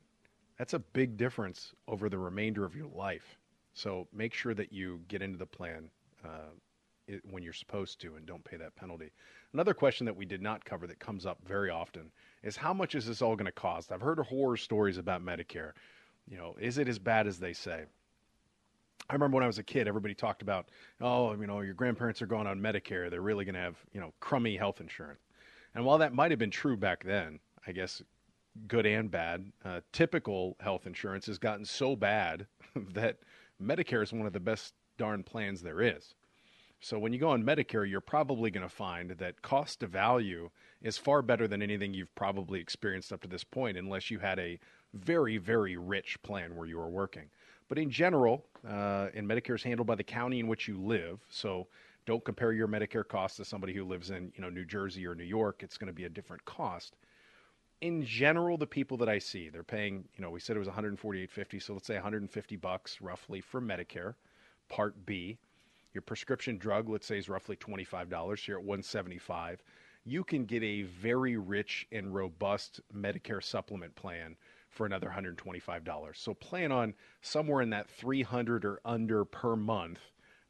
[0.59, 3.39] That's a big difference over the remainder of your life.
[3.75, 5.91] So make sure that you get into the plan
[6.25, 6.53] uh,
[7.09, 9.11] it, when you're supposed to and don't pay that penalty.
[9.55, 12.13] Another question that we did not cover that comes up very often
[12.45, 13.93] is how much is this all going to cost?
[13.93, 15.73] I've heard horror stories about Medicare.
[16.31, 17.85] You know, is it as bad as they say?
[19.09, 20.69] I remember when I was a kid, everybody talked about,
[21.01, 23.11] oh, you know, your grandparents are going on Medicare.
[23.11, 25.21] They're really going to have, you know, crummy health insurance.
[25.75, 28.03] And while that might have been true back then, I guess
[28.69, 32.47] good and bad, uh, typical health insurance has gotten so bad
[32.95, 33.19] that
[33.61, 36.15] Medicare is one of the best darn plans there is.
[36.81, 40.51] So when you go on Medicare, you're probably going to find that cost to value
[40.83, 44.41] is far better than anything you've probably experienced up to this point, unless you had
[44.41, 44.59] a
[44.93, 47.31] very, very rich plan where you were working.
[47.73, 51.21] But in general, uh, and Medicare is handled by the county in which you live.
[51.31, 51.69] So
[52.05, 55.15] don't compare your Medicare cost to somebody who lives in you know New Jersey or
[55.15, 55.63] New York.
[55.63, 56.97] It's going to be a different cost.
[57.81, 60.05] In general, the people that I see, they're paying.
[60.19, 64.17] You know, we said it was 148.50, so let's say 150 bucks roughly for Medicare,
[64.69, 65.39] Part B.
[65.95, 68.11] Your prescription drug, let's say, is roughly $25.
[68.39, 69.63] So you're at 175.
[70.05, 74.37] You can get a very rich and robust Medicare supplement plan
[74.73, 76.17] for another $125.
[76.17, 80.01] So plan on somewhere in that 300 or under per month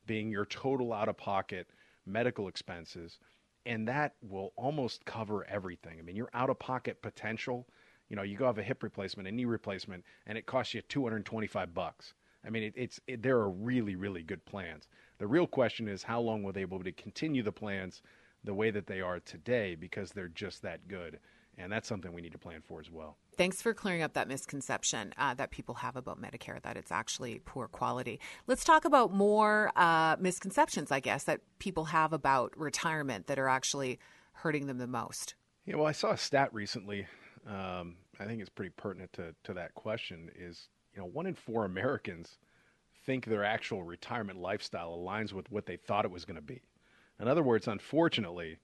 [0.06, 1.68] being your total out of pocket
[2.06, 3.18] medical expenses
[3.64, 5.98] and that will almost cover everything.
[5.98, 7.68] I mean, your out of pocket potential,
[8.08, 10.82] you know, you go have a hip replacement, a knee replacement and it costs you
[10.82, 12.14] 225 bucks.
[12.44, 14.88] I mean, it, it's it, there are really really good plans.
[15.18, 18.02] The real question is how long will they be able to continue the plans
[18.44, 21.20] the way that they are today because they're just that good.
[21.58, 23.18] And that's something we need to plan for as well.
[23.36, 27.40] Thanks for clearing up that misconception uh, that people have about Medicare, that it's actually
[27.44, 28.20] poor quality.
[28.46, 33.48] Let's talk about more uh, misconceptions, I guess, that people have about retirement that are
[33.48, 33.98] actually
[34.32, 35.34] hurting them the most.
[35.66, 37.06] Yeah, well, I saw a stat recently.
[37.46, 41.34] Um, I think it's pretty pertinent to, to that question is, you know, one in
[41.34, 42.38] four Americans
[43.04, 46.62] think their actual retirement lifestyle aligns with what they thought it was going to be.
[47.20, 48.58] In other words, unfortunately,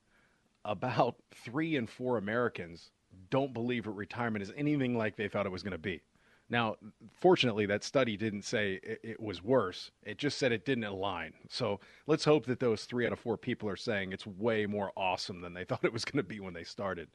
[0.65, 2.91] about three in four Americans
[3.31, 6.03] don't believe that retirement is anything like they thought it was going to be.
[6.51, 6.77] Now,
[7.21, 9.91] fortunately, that study didn't say it, it, was worse.
[10.03, 11.35] It just said it didn't align.
[11.51, 14.93] So let's hope that those three out of four people are saying it's way more
[14.97, 17.09] awesome than they thought it was going to be when they started.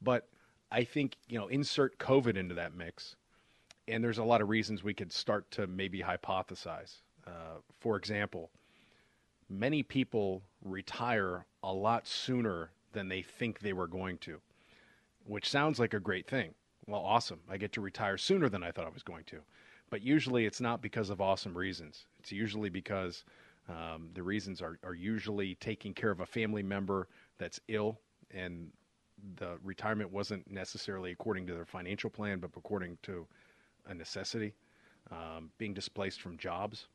[0.00, 0.28] But
[0.70, 3.16] I think, you know, insert COVID into that mix,
[3.88, 6.98] and there's a lot of reasons we could start to maybe hypothesize.
[7.26, 8.50] Uh, for example,
[9.48, 14.40] many people retire a lot sooner than they think they were going to,
[15.24, 16.52] which sounds like a great thing.
[16.88, 17.38] Well, awesome.
[17.48, 19.38] I get to retire sooner than I thought I was going to.
[19.88, 22.06] But usually it's not because of awesome reasons.
[22.18, 23.24] It's usually because
[23.68, 27.06] um, the reasons are, are usually taking care of a family member
[27.38, 28.00] that's ill
[28.32, 28.72] and
[29.36, 33.26] the retirement wasn't necessarily according to their financial plan, but according to
[33.86, 34.54] a necessity.
[35.12, 36.86] Um, being displaced from jobs.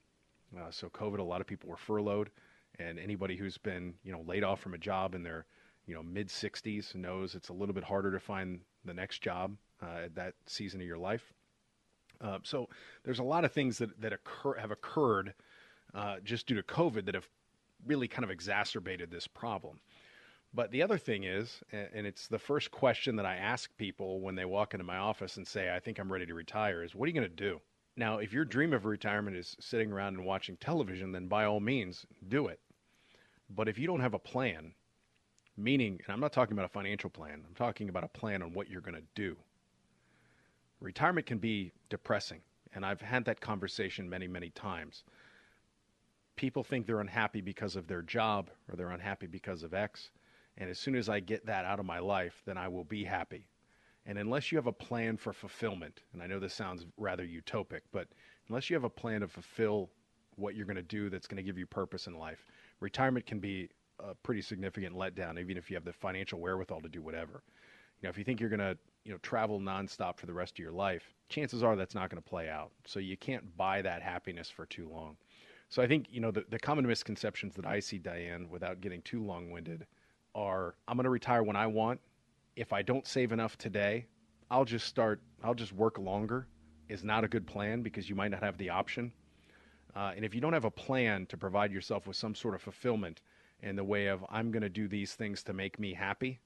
[0.55, 2.29] Uh, so COVID, a lot of people were furloughed,
[2.77, 5.45] and anybody who's been you know laid off from a job in their
[5.85, 9.55] you know mid 60s knows it's a little bit harder to find the next job
[9.81, 11.33] uh, at that season of your life.
[12.21, 12.69] Uh, so
[13.03, 15.33] there's a lot of things that that occur have occurred
[15.93, 17.27] uh, just due to COVID that have
[17.85, 19.79] really kind of exacerbated this problem.
[20.53, 24.35] But the other thing is, and it's the first question that I ask people when
[24.35, 27.05] they walk into my office and say, I think I'm ready to retire, is what
[27.05, 27.59] are you going to do?
[27.95, 31.59] Now, if your dream of retirement is sitting around and watching television, then by all
[31.59, 32.59] means, do it.
[33.49, 34.73] But if you don't have a plan,
[35.57, 38.53] meaning, and I'm not talking about a financial plan, I'm talking about a plan on
[38.53, 39.35] what you're going to do.
[40.79, 42.41] Retirement can be depressing,
[42.75, 45.03] and I've had that conversation many, many times.
[46.35, 50.09] People think they're unhappy because of their job or they're unhappy because of X.
[50.57, 53.03] And as soon as I get that out of my life, then I will be
[53.03, 53.47] happy.
[54.05, 57.81] And unless you have a plan for fulfillment, and I know this sounds rather utopic,
[57.91, 58.07] but
[58.49, 59.89] unless you have a plan to fulfill
[60.35, 62.45] what you're going to do that's going to give you purpose in life,
[62.79, 63.69] retirement can be
[64.03, 67.43] a pretty significant letdown, even if you have the financial wherewithal to do whatever.
[68.01, 70.53] You know, if you think you're going to, you know, travel nonstop for the rest
[70.53, 72.71] of your life, chances are that's not going to play out.
[72.85, 75.15] So you can't buy that happiness for too long.
[75.69, 79.01] So I think, you know, the, the common misconceptions that I see, Diane, without getting
[79.01, 79.85] too long winded,
[80.35, 81.99] are I'm going to retire when I want.
[82.55, 84.05] If I don't save enough today,
[84.51, 86.47] I'll just start, I'll just work longer
[86.89, 89.11] is not a good plan because you might not have the option.
[89.95, 92.61] Uh, and if you don't have a plan to provide yourself with some sort of
[92.61, 93.21] fulfillment
[93.63, 96.39] in the way of, I'm going to do these things to make me happy,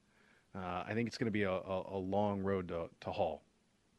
[0.54, 3.42] uh, I think it's going to be a, a, a long road to, to haul.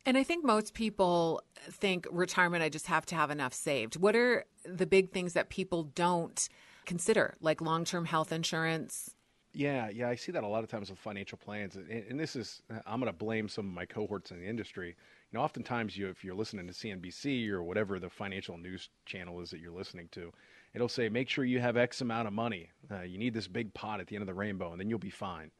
[0.06, 3.98] And I think most people think retirement, I just have to have enough saved.
[3.98, 6.50] What are the big things that people don't
[6.86, 9.14] consider, like long term health insurance,
[9.54, 12.36] yeah, yeah, I see that a lot of times with financial plans, and, and this
[12.36, 14.96] is I'm going to blame some of my cohorts in the industry.
[15.32, 19.52] Know, oftentimes you if you're listening to CNBC or whatever the financial news channel is
[19.52, 20.32] that you're listening to,
[20.74, 22.70] it'll say make sure you have X amount of money.
[22.92, 24.98] Uh, you need this big pot at the end of the rainbow, and then you'll
[24.98, 25.52] be fine.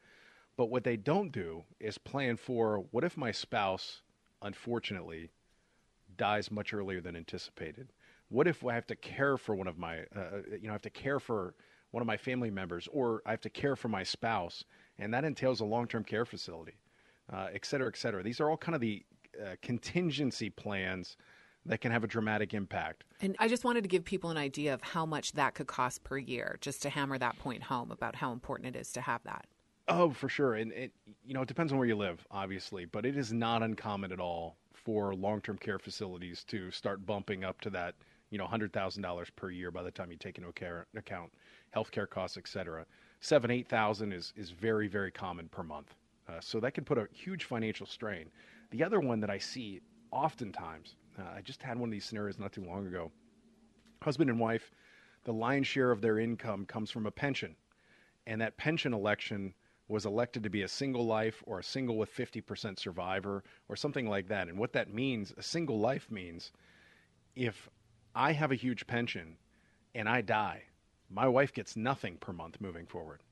[0.56, 4.02] But what they don't do is plan for what if my spouse,
[4.42, 5.30] unfortunately,
[6.16, 7.92] dies much earlier than anticipated?
[8.28, 10.72] What if I have to care for one of my, uh, uh, you know, I
[10.72, 11.54] have to care for
[11.92, 14.64] one of my family members, or I have to care for my spouse,
[14.98, 16.74] and that entails a long-term care facility,
[17.32, 18.22] uh, et cetera, et cetera.
[18.22, 19.04] These are all kind of the
[19.40, 21.16] uh, contingency plans
[21.66, 23.04] that can have a dramatic impact.
[23.20, 26.02] And I just wanted to give people an idea of how much that could cost
[26.04, 29.22] per year, just to hammer that point home about how important it is to have
[29.24, 29.46] that.
[29.88, 30.54] Oh, for sure.
[30.54, 30.92] And it,
[31.24, 34.20] you know, it depends on where you live, obviously, but it is not uncommon at
[34.20, 37.94] all for long-term care facilities to start bumping up to that,
[38.30, 40.48] you know, hundred thousand dollars per year by the time you take into
[40.96, 41.32] account
[41.74, 42.86] healthcare costs, et cetera.
[43.20, 45.94] Seven, eight thousand is is very, very common per month.
[46.28, 48.30] Uh, so that can put a huge financial strain.
[48.70, 49.80] The other one that I see
[50.12, 53.10] oftentimes, uh, I just had one of these scenarios not too long ago.
[54.02, 54.70] Husband and wife,
[55.24, 57.56] the lion's share of their income comes from a pension,
[58.26, 59.54] and that pension election
[59.88, 64.08] was elected to be a single life or a single with 50% survivor or something
[64.08, 64.48] like that.
[64.48, 66.52] And what that means, a single life means
[67.34, 67.68] if
[68.14, 69.36] I have a huge pension
[69.94, 70.62] and I die,
[71.10, 73.22] my wife gets nothing per month moving forward.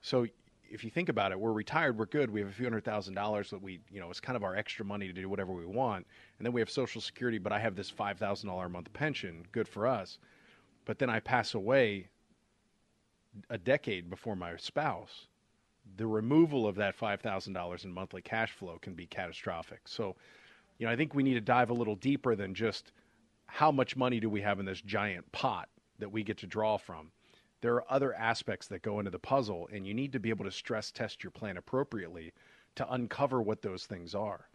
[0.00, 0.26] So
[0.70, 2.30] if you think about it, we're retired, we're good.
[2.30, 4.56] We have a few hundred thousand dollars that we, you know, it's kind of our
[4.56, 6.06] extra money to do whatever we want.
[6.38, 8.92] And then we have Social Security, but I have this five thousand dollar a month
[8.92, 10.18] pension, good for us.
[10.84, 12.08] But then I pass away
[13.50, 15.26] a decade before my spouse
[15.96, 19.80] the removal of that $5,000 in monthly cash flow can be catastrophic.
[19.86, 20.16] So,
[20.78, 22.92] you know, I think we need to dive a little deeper than just
[23.46, 26.76] how much money do we have in this giant pot that we get to draw
[26.76, 27.10] from.
[27.62, 30.44] There are other aspects that go into the puzzle, and you need to be able
[30.44, 32.32] to stress test your plan appropriately
[32.76, 34.48] to uncover what those things are.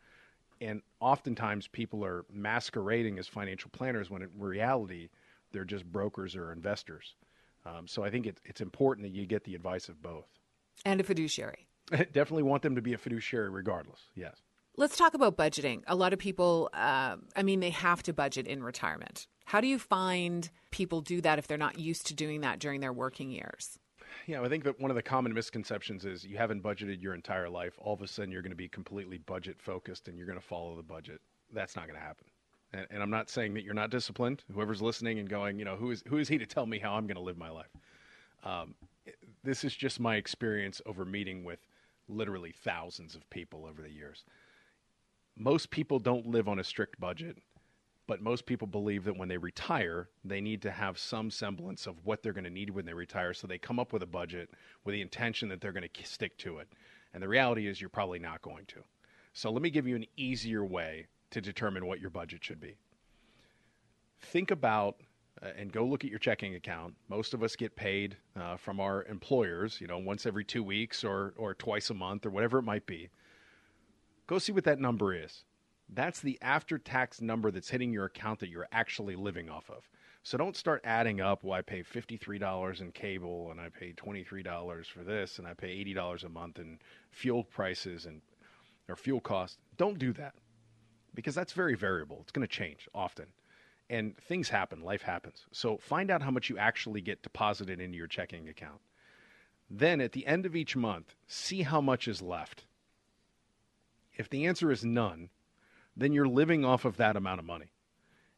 [0.62, 5.10] And oftentimes, people are masquerading as financial planners when in reality,
[5.52, 7.16] they're just brokers or investors.
[7.66, 10.28] Um, so I think it, it's important that you get the advice of both.
[10.86, 11.68] And a fiduciary.
[11.92, 14.02] Definitely want them to be a fiduciary regardless.
[14.16, 14.42] Yes.
[14.78, 15.82] Let's talk about budgeting.
[15.88, 19.28] A lot of people, uh, I mean, they have to budget in retirement.
[19.46, 22.80] How do you find people do that if they're not used to doing that during
[22.82, 23.78] their working years?
[24.28, 27.50] Yeah, I think that one of the common misconceptions is you haven't budgeted your entire
[27.50, 27.74] life.
[27.80, 30.46] All of a sudden, you're going to be completely budget focused and you're going to
[30.46, 31.22] follow the budget.
[31.54, 32.28] That's not going to happen.
[32.74, 34.44] And, and, I'm not saying that you're not disciplined.
[34.54, 36.94] Whoever's listening and going, you know, who is who is he to tell me how
[36.94, 37.72] I'm going to live my life?
[38.44, 38.76] Um,
[39.44, 41.60] this is just my experience over meeting with
[42.08, 44.24] literally thousands of people over the years.
[45.38, 47.38] Most people don't live on a strict budget,
[48.12, 51.96] but most people believe that when they retire, they need to have some semblance of
[52.04, 53.34] what they're going to need when they retire.
[53.34, 54.50] So they come up with a budget
[54.84, 56.68] with the intention that they're going to stick to it.
[57.14, 58.82] And the reality is, you're probably not going to.
[59.32, 62.76] So let me give you an easier way to determine what your budget should be.
[64.20, 64.98] Think about
[65.42, 66.94] uh, and go look at your checking account.
[67.08, 71.06] Most of us get paid uh, from our employers, you know, once every two weeks
[71.06, 73.08] or, or twice a month or whatever it might be.
[74.28, 75.46] Go see what that number is.
[75.92, 79.90] That's the after tax number that's hitting your account that you're actually living off of.
[80.24, 84.86] So don't start adding up, well, I pay $53 in cable and I pay $23
[84.86, 86.80] for this and I pay $80 a month in
[87.10, 88.22] fuel prices and
[88.88, 89.58] or fuel costs.
[89.78, 90.36] Don't do that
[91.14, 92.20] because that's very variable.
[92.22, 93.28] It's going to change often
[93.92, 95.46] and things happen, life happens.
[95.52, 98.80] So find out how much you actually get deposited into your checking account.
[99.70, 102.64] Then at the end of each month, see how much is left.
[104.16, 105.30] If the answer is none,
[105.96, 107.74] then you're living off of that amount of money.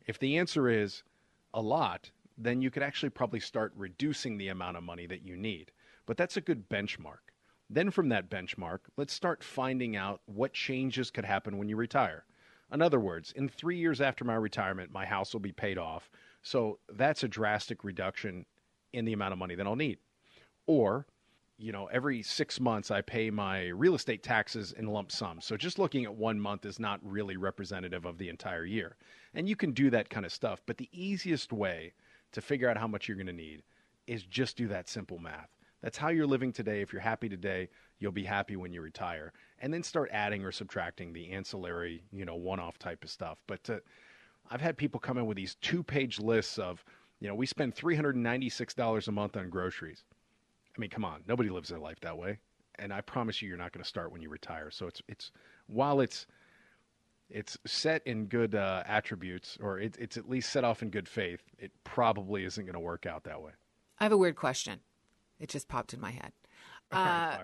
[0.06, 1.04] If the answer is
[1.54, 5.36] a lot, then you could actually probably start reducing the amount of money that you
[5.36, 5.72] need.
[6.06, 7.32] But that's a good benchmark.
[7.70, 12.26] Then from that benchmark, let's start finding out what changes could happen when you retire.
[12.72, 16.10] In other words, in three years after my retirement, my house will be paid off.
[16.42, 18.46] So that's a drastic reduction
[18.92, 20.00] in the amount of money that I'll need.
[20.66, 21.06] Or,
[21.58, 25.40] you know, every six months I pay my real estate taxes in lump sum.
[25.40, 28.98] So just looking at one month is not really representative of the entire year.
[29.34, 30.62] And you can do that kind of stuff.
[30.66, 31.94] But the easiest way
[32.32, 33.64] to figure out how much you're going to need
[34.08, 35.50] is just do that simple math.
[35.82, 36.82] That's how you're living today.
[36.82, 39.34] If you're happy today, you'll be happy when you retire.
[39.60, 43.38] And then start adding or subtracting the ancillary, you know, one off type of stuff.
[43.48, 43.78] But uh,
[44.50, 46.84] I've had people come in with these two page lists of,
[47.20, 50.04] you know, we spend $396 a month on groceries.
[50.76, 52.40] I mean, come on, nobody lives their life that way.
[52.80, 54.72] And I promise you, you're not going to start when you retire.
[54.72, 55.32] So it's, it's,
[55.68, 56.26] while it's,
[57.30, 61.08] it's set in good uh, attributes, or it, it's at least set off in good
[61.08, 63.52] faith, it probably isn't going to work out that way.
[64.00, 64.80] I have a weird question.
[65.40, 66.32] It just popped in my head.
[66.92, 67.38] Uh.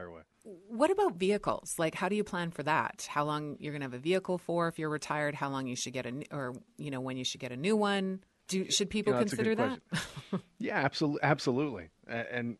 [0.67, 1.75] What about vehicles?
[1.80, 3.07] Like, how do you plan for that?
[3.09, 5.34] How long you're going to have a vehicle for if you're retired?
[5.34, 7.57] How long you should get a, n- or you know, when you should get a
[7.57, 8.23] new one?
[8.47, 9.80] Do should people know, consider that?
[10.59, 11.89] Yeah, absolutely, absolutely.
[12.07, 12.57] And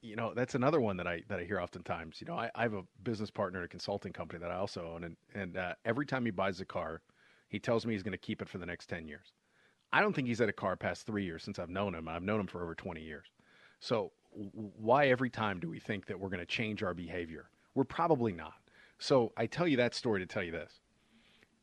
[0.00, 2.20] you know, that's another one that I that I hear oftentimes.
[2.20, 5.04] You know, I, I have a business partner a consulting company that I also own,
[5.04, 7.02] and and uh, every time he buys a car,
[7.48, 9.32] he tells me he's going to keep it for the next ten years.
[9.92, 12.08] I don't think he's had a car past three years since I've known him.
[12.08, 13.26] I've known him for over twenty years.
[13.80, 17.50] So why every time do we think that we're going to change our behavior?
[17.74, 18.54] We're probably not.
[18.98, 20.80] So I tell you that story to tell you this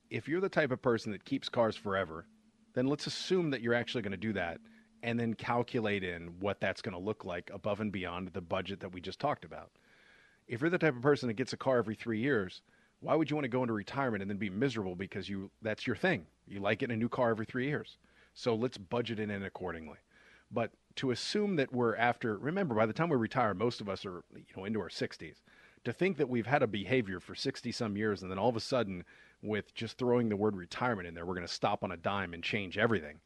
[0.09, 2.25] if you're the type of person that keeps cars forever,
[2.73, 4.59] then let's assume that you're actually going to do that
[5.03, 8.79] and then calculate in what that's going to look like above and beyond the budget
[8.81, 9.71] that we just talked about.
[10.47, 12.61] If you're the type of person that gets a car every 3 years,
[13.01, 15.87] why would you want to go into retirement and then be miserable because you that's
[15.87, 16.25] your thing.
[16.47, 17.97] You like getting a new car every 3 years.
[18.33, 19.97] So let's budget it in accordingly.
[20.51, 24.05] But to assume that we're after remember by the time we retire most of us
[24.05, 25.35] are you know into our 60s.
[25.85, 28.57] To think that we've had a behavior for 60 some years and then all of
[28.57, 29.05] a sudden
[29.41, 32.43] with just throwing the word retirement in there we're to stop on a dime and
[32.43, 33.19] change everything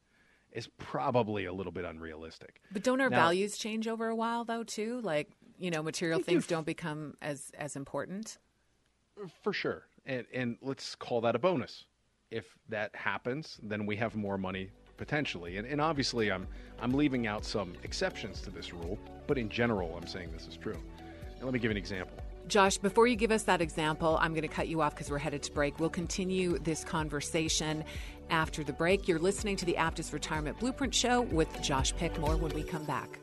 [0.54, 2.62] is probably a little bit unrealistic.
[2.72, 5.02] But don't our Now- values change over a while though too?
[5.02, 8.38] Like, you know, material things don't become as as important.
[9.42, 9.84] For sure.
[10.06, 11.86] And and let's call that a bonus.
[12.32, 15.58] If that happens, then we have more money potentially.
[15.58, 16.48] And and obviously I'm
[16.80, 18.98] I'm leaving out some exceptions to this rule,
[19.28, 20.80] but in general I'm saying this is true.
[21.36, 22.18] And let me give an example.
[22.48, 25.18] Josh, before you give us that example, I'm going to cut you off because we're
[25.18, 25.80] headed to break.
[25.80, 27.86] We'll continue this conversation
[28.34, 29.08] after the break.
[29.08, 32.84] You're listening to the Aptus Retirement Blueprint Show with Josh Pick more when we come
[32.84, 33.23] back.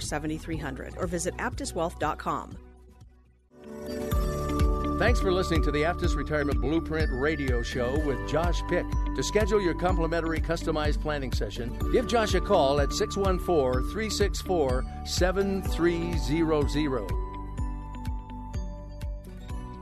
[0.01, 2.57] 7300 or visit aptuswealth.com.
[5.01, 8.85] Thanks for listening to the Aptus Retirement Blueprint radio show with Josh Pick.
[9.15, 17.11] To schedule your complimentary customized planning session, give Josh a call at 614 364 7300.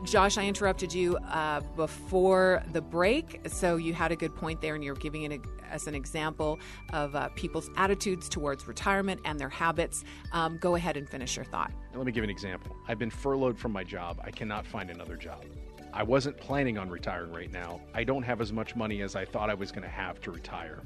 [0.05, 4.73] Josh, I interrupted you uh, before the break, so you had a good point there,
[4.73, 6.59] and you're giving it as an example
[6.93, 10.03] of uh, people's attitudes towards retirement and their habits.
[10.31, 11.71] Um, go ahead and finish your thought.
[11.93, 12.75] Let me give an example.
[12.87, 14.19] I've been furloughed from my job.
[14.23, 15.45] I cannot find another job.
[15.91, 17.81] I wasn't planning on retiring right now.
[17.93, 20.31] I don't have as much money as I thought I was going to have to
[20.31, 20.81] retire.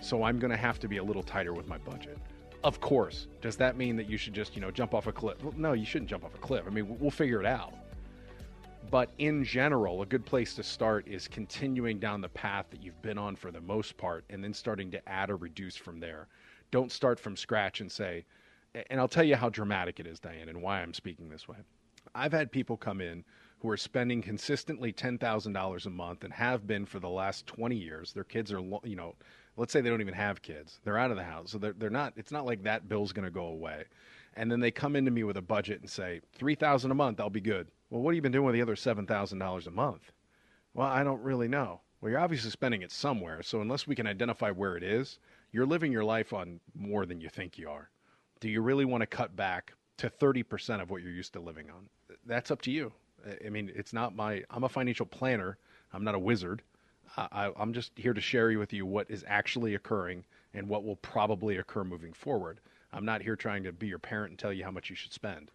[0.00, 2.18] So I'm going to have to be a little tighter with my budget.
[2.64, 3.28] Of course.
[3.42, 5.42] Does that mean that you should just, you know, jump off a cliff?
[5.42, 6.64] Well, no, you shouldn't jump off a cliff.
[6.66, 7.74] I mean, we'll figure it out.
[8.90, 13.00] But in general, a good place to start is continuing down the path that you've
[13.02, 16.28] been on for the most part and then starting to add or reduce from there.
[16.70, 18.24] Don't start from scratch and say,
[18.90, 21.56] and I'll tell you how dramatic it is, Diane, and why I'm speaking this way.
[22.14, 23.24] I've had people come in
[23.60, 28.12] who are spending consistently $10,000 a month and have been for the last 20 years.
[28.12, 29.14] Their kids are, you know,
[29.56, 30.80] let's say they don't even have kids.
[30.84, 31.50] They're out of the house.
[31.50, 33.84] So they're, they're not, it's not like that bill's going to go away.
[34.36, 37.30] And then they come into me with a budget and say, 3000 a month, I'll
[37.30, 37.68] be good.
[37.94, 40.10] Well, what have you been doing with the other $7,000 a month?
[40.74, 41.80] Well, I don't really know.
[42.00, 43.40] Well, you're obviously spending it somewhere.
[43.44, 45.20] So unless we can identify where it is,
[45.52, 47.90] you're living your life on more than you think you are.
[48.40, 51.70] Do you really want to cut back to 30% of what you're used to living
[51.70, 51.88] on?
[52.26, 52.92] That's up to you.
[53.46, 55.56] I- mean, it's not my, I'm a financial planner.
[55.92, 56.62] I'm not a wizard.
[57.16, 60.96] I, I'm just here to share with you what is actually occurring and what will
[60.96, 62.58] probably occur moving forward.
[62.92, 65.12] I'm not here trying to be your parent and tell you how much you should
[65.12, 65.52] spend.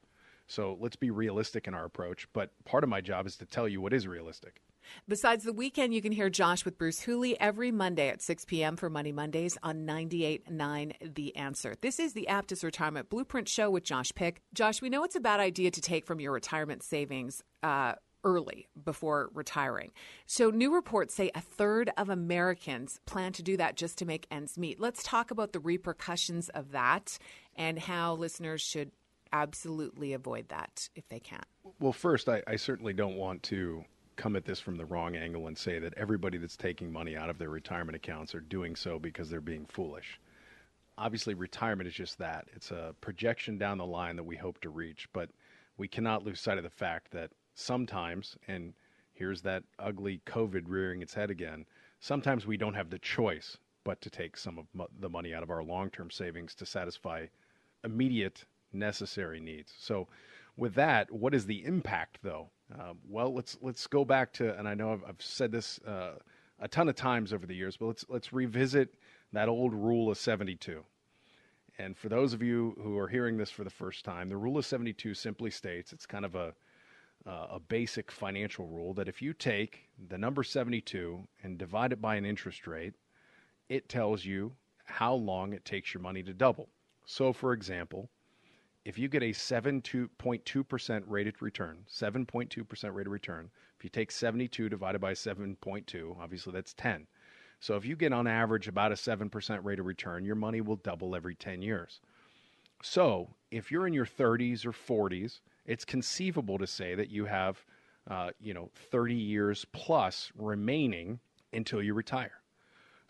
[0.49, 2.27] So let's be realistic in our approach.
[2.33, 4.61] But part of my job is to tell you what is realistic.
[5.07, 8.75] Besides the weekend, you can hear Josh with Bruce Hooley every Monday at 6 p.m.
[8.75, 11.75] for Money Mondays on 98.9 The Answer.
[11.81, 14.41] This is the Aptus Retirement Blueprint Show with Josh Pick.
[14.53, 17.93] Josh, we know it's a bad idea to take from your retirement savings uh,
[18.23, 19.91] early before retiring.
[20.25, 24.27] So, new reports say a third of Americans plan to do that just to make
[24.31, 24.79] ends meet.
[24.79, 27.17] Let's talk about the repercussions of that
[27.55, 28.91] and how listeners should
[29.31, 31.43] absolutely avoid that if they can.
[31.79, 33.83] Well, first, I, I certainly don't want to
[34.15, 37.29] come at this from the wrong angle and say that everybody that's taking money out
[37.29, 40.19] of their retirement accounts are doing so because they're being foolish.
[40.97, 44.69] Obviously, retirement is just that it's a projection down the line that we hope to
[44.69, 45.29] reach, but
[45.77, 48.73] we cannot lose sight of the fact that sometimes, and
[49.13, 51.65] here's that ugly COVID rearing its head again,
[52.01, 54.65] sometimes we don't have the choice but to take some of
[54.99, 57.25] the money out of our long term savings to satisfy
[57.85, 58.43] immediate
[58.73, 59.73] necessary needs.
[59.79, 60.07] So
[60.57, 62.49] with that, what is the impact though?
[62.73, 66.15] Uh, well, let's let's go back to, and I know I've, I've said this uh,
[66.59, 68.93] a ton of times over the years, but let's let's revisit
[69.33, 70.83] that old rule of 72.
[71.77, 74.57] And for those of you who are hearing this for the first time, the rule
[74.57, 76.53] of 72 simply states it's kind of a
[77.25, 82.01] uh, a basic financial rule that if you take the number 72 and divide it
[82.01, 82.93] by an interest rate,
[83.67, 84.53] it tells you
[84.85, 86.69] how long it takes your money to double.
[87.05, 88.09] So, for example,
[88.85, 94.69] if you get a 7.2% rated return, 7.2% rate of return, if you take 72
[94.69, 97.07] divided by 7.2, obviously that's 10.
[97.59, 100.77] So if you get on average about a 7% rate of return, your money will
[100.77, 101.99] double every 10 years.
[102.81, 107.63] So if you're in your 30s or 40s, it's conceivable to say that you have,
[108.09, 111.19] uh, you know, 30 years plus remaining
[111.51, 112.41] until you retire.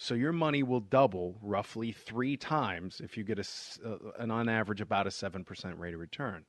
[0.01, 3.45] So your money will double roughly three times if you get a,
[3.85, 6.45] uh, an on average about a 7% rate of return.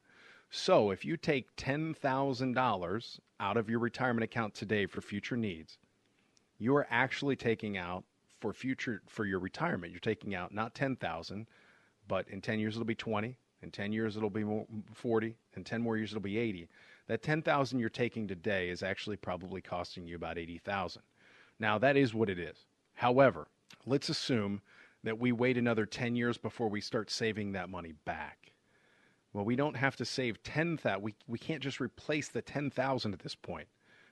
[0.51, 5.78] So if you take $10,000 out of your retirement account today for future needs,
[6.59, 8.05] you are actually taking out
[8.38, 9.90] for future for your retirement.
[9.90, 11.48] You're taking out not 10,000,
[12.07, 14.44] but in 10 years it'll be 20, in 10 years it'll be
[14.94, 16.68] 40, in 10 more years it'll be 80.
[17.09, 21.03] That 10,000 you're taking today is actually probably costing you about 80,000.
[21.59, 22.66] Now that is what it is.
[23.01, 23.48] However,
[23.86, 24.61] let's assume
[25.05, 28.53] that we wait another 10 years before we start saving that money back.
[29.32, 31.01] Well, we don't have to save 10,000.
[31.01, 33.68] We, we can't just replace the 10,000 at this point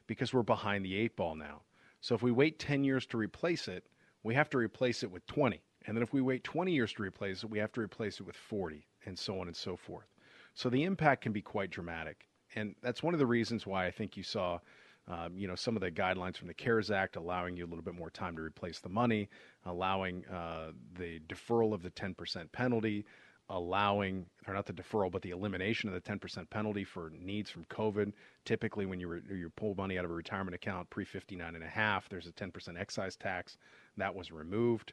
[0.07, 1.61] because we're behind the eight ball now.
[2.01, 3.85] So if we wait 10 years to replace it,
[4.23, 5.61] we have to replace it with 20.
[5.85, 8.27] And then if we wait 20 years to replace it, we have to replace it
[8.27, 10.07] with 40, and so on and so forth.
[10.55, 12.27] So the impact can be quite dramatic.
[12.55, 14.61] And that's one of the reasons why I think you saw
[15.09, 17.83] um, you know, some of the guidelines from the CARES Act allowing you a little
[17.83, 19.29] bit more time to replace the money,
[19.65, 23.07] allowing uh, the deferral of the 10% penalty,
[23.49, 27.65] allowing, or not the deferral, but the elimination of the 10% penalty for needs from
[27.65, 28.13] COVID.
[28.45, 31.65] Typically, when you, re- you pull money out of a retirement account pre 59 and
[31.65, 33.57] a half, there's a 10% excise tax.
[33.97, 34.93] That was removed.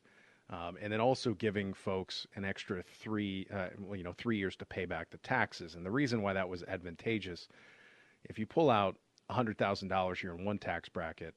[0.49, 4.55] Um, and then also giving folks an extra three, uh, well, you know, three years
[4.57, 5.75] to pay back the taxes.
[5.75, 7.49] And the reason why that was advantageous,
[8.25, 8.95] if you pull out
[9.29, 11.33] $100,000, you're in one tax bracket.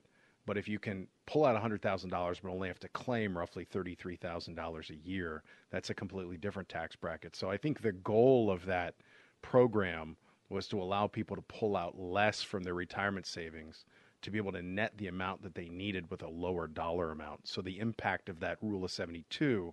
[0.46, 2.10] But if you can pull out $100,000
[2.42, 7.36] but only have to claim roughly $33,000 a year, that's a completely different tax bracket.
[7.36, 8.94] So I think the goal of that
[9.42, 10.16] program
[10.48, 13.84] was to allow people to pull out less from their retirement savings
[14.22, 17.46] to be able to net the amount that they needed with a lower dollar amount.
[17.46, 19.72] So the impact of that rule of 72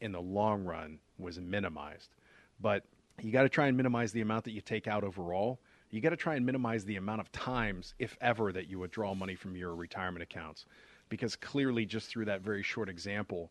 [0.00, 2.14] in the long run was minimized.
[2.60, 2.84] But
[3.20, 5.60] you got to try and minimize the amount that you take out overall
[5.90, 9.14] you got to try and minimize the amount of times, if ever, that you withdraw
[9.14, 10.66] money from your retirement accounts,
[11.08, 13.50] because clearly, just through that very short example,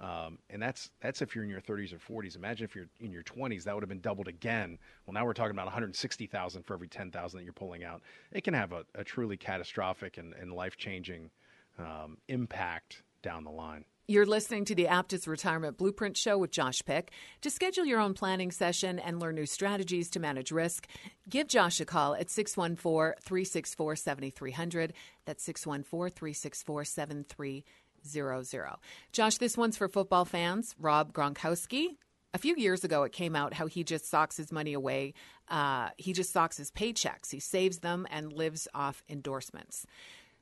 [0.00, 2.36] um, and that's that's if you're in your 30s or 40s.
[2.36, 4.78] Imagine if you're in your 20s, that would have been doubled again.
[5.06, 8.02] Well, now we're talking about 160,000 for every 10,000 that you're pulling out.
[8.30, 11.30] It can have a, a truly catastrophic and, and life changing
[11.78, 13.84] um, impact down the line.
[14.08, 17.10] You're listening to the Aptus Retirement Blueprint Show with Josh Pick.
[17.40, 20.86] To schedule your own planning session and learn new strategies to manage risk,
[21.28, 24.92] give Josh a call at 614 364 7300.
[25.24, 28.76] That's 614 364 7300.
[29.10, 30.76] Josh, this one's for football fans.
[30.78, 31.96] Rob Gronkowski.
[32.32, 35.14] A few years ago, it came out how he just socks his money away.
[35.48, 37.32] Uh, he just socks his paychecks.
[37.32, 39.84] He saves them and lives off endorsements.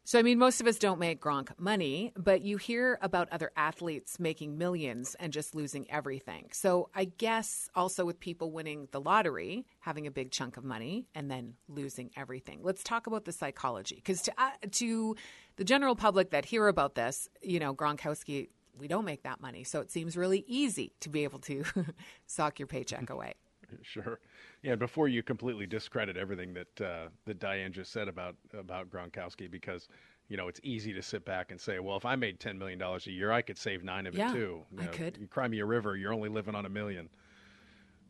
[0.07, 3.51] So, I mean, most of us don't make Gronk money, but you hear about other
[3.57, 6.49] athletes making millions and just losing everything.
[6.53, 11.07] So, I guess also with people winning the lottery, having a big chunk of money
[11.15, 12.61] and then losing everything.
[12.63, 15.17] Let's talk about the psychology because to uh, to
[15.57, 18.49] the general public that hear about this, you know, Gronkowski,
[18.79, 21.65] we don't make that money, so it seems really easy to be able to
[22.27, 23.37] sock your paycheck away.
[23.83, 24.19] Sure.
[24.63, 24.77] Yeah.
[24.77, 29.89] Before you completely discredit everything that uh, that Diane just said about about Gronkowski, because
[30.29, 32.79] you know it's easy to sit back and say, well, if I made ten million
[32.79, 34.63] dollars a year, I could save nine of yeah, it too.
[34.73, 35.17] You I could.
[35.19, 37.09] You cry me a river, you're only living on a million.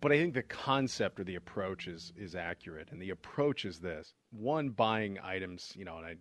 [0.01, 3.79] But I think the concept or the approach is is accurate, and the approach is
[3.79, 5.73] this: one, buying items.
[5.77, 6.17] You know, and I.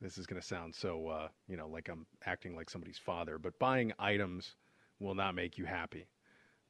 [0.00, 3.38] This is going to sound so, uh, you know, like I'm acting like somebody's father,
[3.38, 4.54] but buying items
[4.98, 6.04] will not make you happy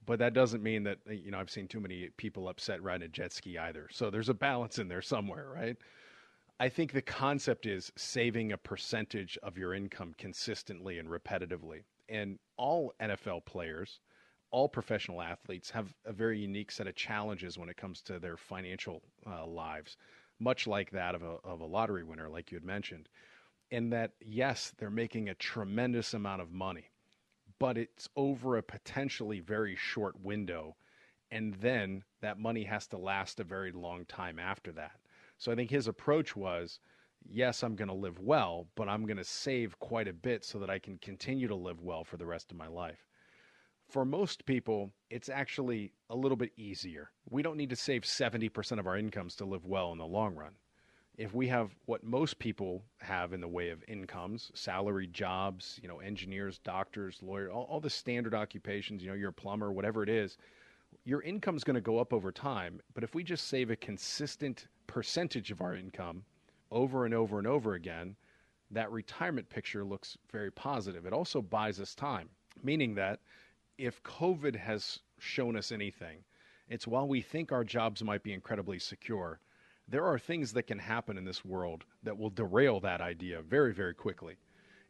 [0.07, 3.09] but that doesn't mean that you know I've seen too many people upset riding a
[3.09, 3.88] jet ski either.
[3.90, 5.76] So there's a balance in there somewhere, right?
[6.61, 11.82] I think the concept is saving a percentage of your income consistently and repetitively.
[12.09, 14.00] And all NFL players,
[14.50, 18.36] all professional athletes have a very unique set of challenges when it comes to their
[18.36, 19.96] financial uh, lives,
[20.38, 23.09] much like that of a, of a lottery winner, like you had mentioned.
[23.72, 26.90] And that, yes, they're making a tremendous amount of money
[27.65, 30.77] but it's over a potentially very short window.
[31.31, 35.01] and then that money has to last a very long time after that.
[35.39, 36.79] So I think his approach was
[37.27, 40.59] yes, I'm going to live well, but I'm going to save quite a bit so
[40.59, 43.09] that I can continue to live well for the rest of my life.
[43.89, 47.12] For most people, it's actually a little bit easier.
[47.31, 50.35] We don't need to save 70% of our incomes to live well in the long
[50.35, 50.57] run.
[51.17, 55.89] If we have what most people have in the way of incomes, salary jobs, you
[55.89, 60.03] know, engineers, doctors, lawyers, all, all the standard occupations, you know, you're a plumber, whatever
[60.03, 60.39] it is,
[61.05, 62.81] your income's going to go up over time.
[62.95, 66.25] But if we just save a consistent percentage of our income
[66.73, 68.17] over and over and over again,
[68.73, 71.07] that retirement picture looks very positive.
[71.07, 72.29] It also buys us time,
[72.62, 73.21] meaning that
[73.79, 76.25] if COVID has shown us anything,
[76.69, 79.39] it's while we think our jobs might be incredibly secure,
[79.89, 83.72] there are things that can happen in this world that will derail that idea very,
[83.72, 84.37] very quickly.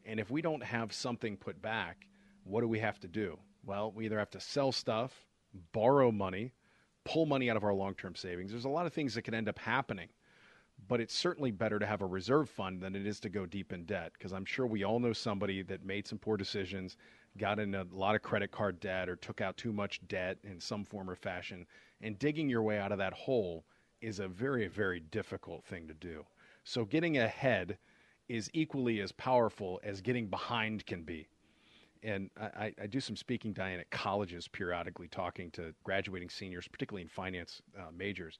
[0.05, 2.07] And if we don't have something put back,
[2.43, 3.37] what do we have to do?
[3.65, 5.25] Well, we either have to sell stuff,
[5.73, 6.53] borrow money,
[7.03, 8.51] pull money out of our long term savings.
[8.51, 10.09] There's a lot of things that can end up happening.
[10.87, 13.71] But it's certainly better to have a reserve fund than it is to go deep
[13.71, 16.97] in debt because I'm sure we all know somebody that made some poor decisions,
[17.37, 20.59] got in a lot of credit card debt, or took out too much debt in
[20.59, 21.65] some form or fashion.
[22.01, 23.65] And digging your way out of that hole
[24.05, 26.23] is a very, very difficult thing to do.
[26.63, 27.77] So getting ahead
[28.29, 31.27] is equally as powerful as getting behind can be.
[32.03, 37.01] And I, I do some speaking, Diane, at colleges periodically, talking to graduating seniors, particularly
[37.01, 38.37] in finance uh, majors.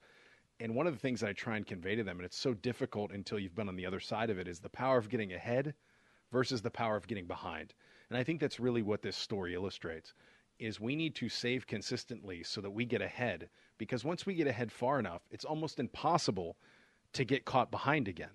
[0.59, 3.11] And one of the things I try and convey to them, and it's so difficult
[3.11, 5.73] until you've been on the other side of it, is the power of getting ahead
[6.31, 7.73] versus the power of getting behind.
[8.09, 10.13] And I think that's really what this story illustrates
[10.59, 14.47] is we need to save consistently so that we get ahead because once we get
[14.47, 16.55] ahead far enough, it's almost impossible
[17.13, 18.29] to get caught behind again.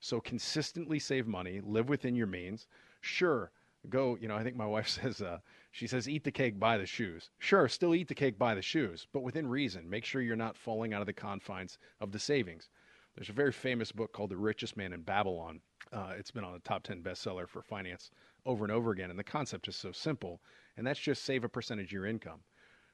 [0.00, 2.66] So consistently save money, live within your means.
[3.00, 3.50] Sure,
[3.88, 5.38] go, you know, I think my wife says, uh,
[5.70, 7.30] she says, eat the cake, buy the shoes.
[7.38, 9.88] Sure, still eat the cake, buy the shoes, but within reason.
[9.88, 12.68] Make sure you're not falling out of the confines of the savings.
[13.14, 15.60] There's a very famous book called The Richest Man in Babylon.
[15.92, 18.10] Uh, it's been on the top 10 bestseller for finance
[18.46, 19.10] over and over again.
[19.10, 20.40] And the concept is so simple,
[20.76, 22.40] and that's just save a percentage of your income.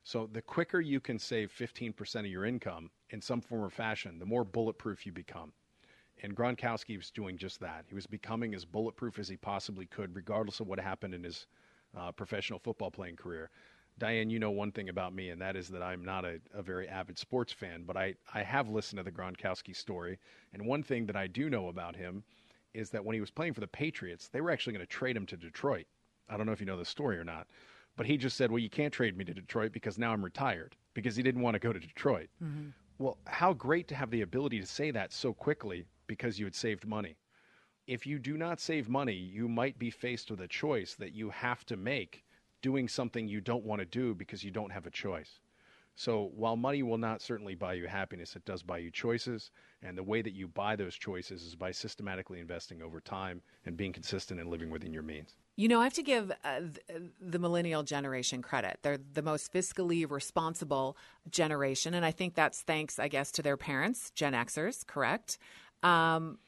[0.05, 4.19] So the quicker you can save 15% of your income in some form or fashion,
[4.19, 5.55] the more bulletproof you become.
[6.23, 7.87] And Gronkowski was doing just that.
[7.89, 11.47] He was becoming as bulletproof as he possibly could, regardless of what happened in his
[11.97, 13.51] uh, professional football playing career.
[13.99, 16.63] Diane, you know one thing about me, and that is that I'm not a, a,
[16.63, 20.19] very avid sports fan, but I, I have listened to the Gronkowski story.
[20.53, 22.25] And one thing that I do know about him
[22.75, 25.17] is that when he was playing for the Patriots, they were actually going to trade
[25.17, 25.87] him to Detroit.
[26.29, 27.47] I don't know if you know the story or not.
[27.97, 30.77] But he just said, well, you can't trade me to Detroit because now I'm retired
[30.95, 32.29] because he didn't want to go to Detroit.
[32.43, 32.71] Mm-hmm.
[32.99, 36.55] Well, how great to have the ability to say that so quickly because you had
[36.55, 37.17] saved money.
[37.87, 41.31] If you do not save money, you might be faced with a choice that you
[41.31, 42.25] have to make
[42.63, 45.41] doing something you don't want to do because you don't have a choice.
[45.97, 49.51] So while money will not certainly buy you happiness, it does buy you choices.
[49.83, 53.77] And the way that you buy those choices is by systematically investing over time and
[53.77, 55.37] being consistent and living within your means.
[55.57, 56.61] You know, I have to give uh,
[57.21, 58.79] the millennial generation credit.
[58.83, 60.97] They're the most fiscally responsible
[61.31, 61.95] generation.
[61.95, 65.39] And I think that's thanks, I guess, to their parents, Gen Xers, correct?
[65.85, 66.39] Um,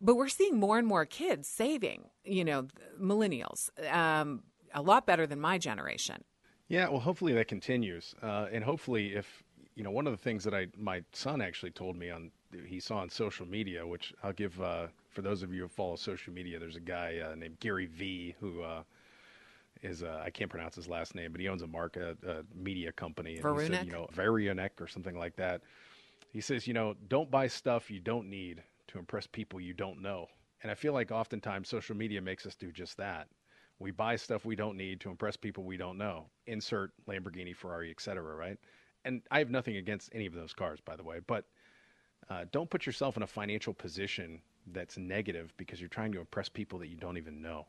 [0.00, 2.68] but we're seeing more and more kids saving, you know,
[3.00, 4.42] millennials, um,
[4.74, 6.22] a lot better than my generation.
[6.68, 8.14] Yeah, well, hopefully that continues.
[8.22, 9.42] Uh, and hopefully, if,
[9.74, 12.30] you know, one of the things that I, my son actually told me on,
[12.66, 15.96] he saw on social media, which I'll give, uh, for those of you who follow
[15.96, 18.82] social media, there's a guy uh, named Gary Vee who uh,
[19.82, 22.92] is uh, I can't pronounce his last name, but he owns a market a media
[22.92, 23.36] company.
[23.36, 25.60] And He said, you know, Varionic or something like that.
[26.32, 30.00] He says, you know, don't buy stuff you don't need to impress people you don't
[30.00, 30.28] know.
[30.62, 33.28] And I feel like oftentimes social media makes us do just that.
[33.78, 36.26] We buy stuff we don't need to impress people we don't know.
[36.46, 38.22] Insert Lamborghini, Ferrari, etc.
[38.34, 38.56] Right?
[39.04, 41.44] And I have nothing against any of those cars, by the way, but
[42.30, 44.40] uh, don't put yourself in a financial position
[44.72, 47.66] that's negative because you're trying to impress people that you don't even know.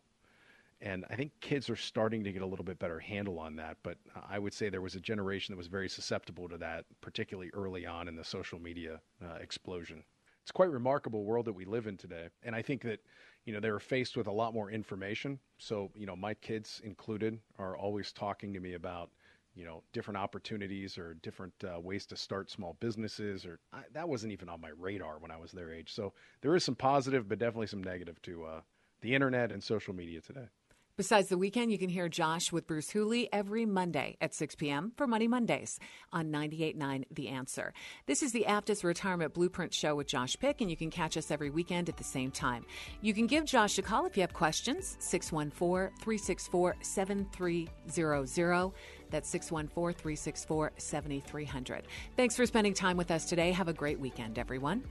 [0.81, 3.77] And I think kids are starting to get a little bit better handle on that.
[3.83, 3.97] But
[4.29, 7.85] I would say there was a generation that was very susceptible to that, particularly early
[7.85, 10.03] on in the social media uh, explosion.
[10.41, 12.27] It's quite remarkable world that we live in today.
[12.43, 12.99] And I think that,
[13.45, 15.39] you know, they were faced with a lot more information.
[15.57, 19.09] So, you know, my kids included are always talking to me about–
[19.55, 24.09] you know different opportunities or different uh, ways to start small businesses or I, that
[24.09, 27.27] wasn't even on my radar when i was their age so there is some positive
[27.27, 28.61] but definitely some negative to uh,
[29.01, 30.47] the internet and social media today
[30.95, 34.91] Besides the weekend, you can hear Josh with Bruce Hooley every Monday at 6 p.m.
[34.95, 35.79] for Money Mondays
[36.11, 37.73] on 98.9 The Answer.
[38.05, 41.31] This is the Aptus Retirement Blueprint Show with Josh Pick, and you can catch us
[41.31, 42.63] every weekend at the same time.
[43.01, 48.71] You can give Josh a call if you have questions, 614 364 7300.
[49.13, 51.83] That's 614 364 7300.
[52.17, 53.51] Thanks for spending time with us today.
[53.51, 54.83] Have a great weekend, everyone.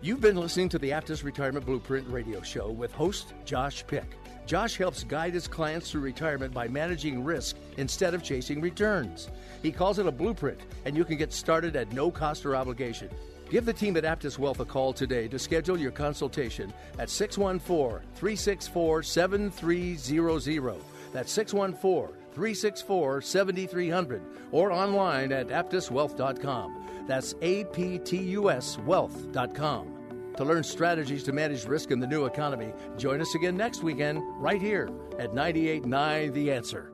[0.00, 4.06] You've been listening to the Aptus Retirement Blueprint radio show with host Josh Pick.
[4.46, 9.28] Josh helps guide his clients through retirement by managing risk instead of chasing returns.
[9.62, 13.10] He calls it a blueprint, and you can get started at no cost or obligation.
[13.50, 18.00] Give the team at Aptus Wealth a call today to schedule your consultation at 614
[18.14, 20.76] 364 7300.
[21.12, 27.04] That's 614 364 7300 or online at aptuswealth.com.
[27.06, 29.90] That's A P T U S wealth.com.
[30.36, 34.20] To learn strategies to manage risk in the new economy, join us again next weekend
[34.42, 36.93] right here at 989 The Answer.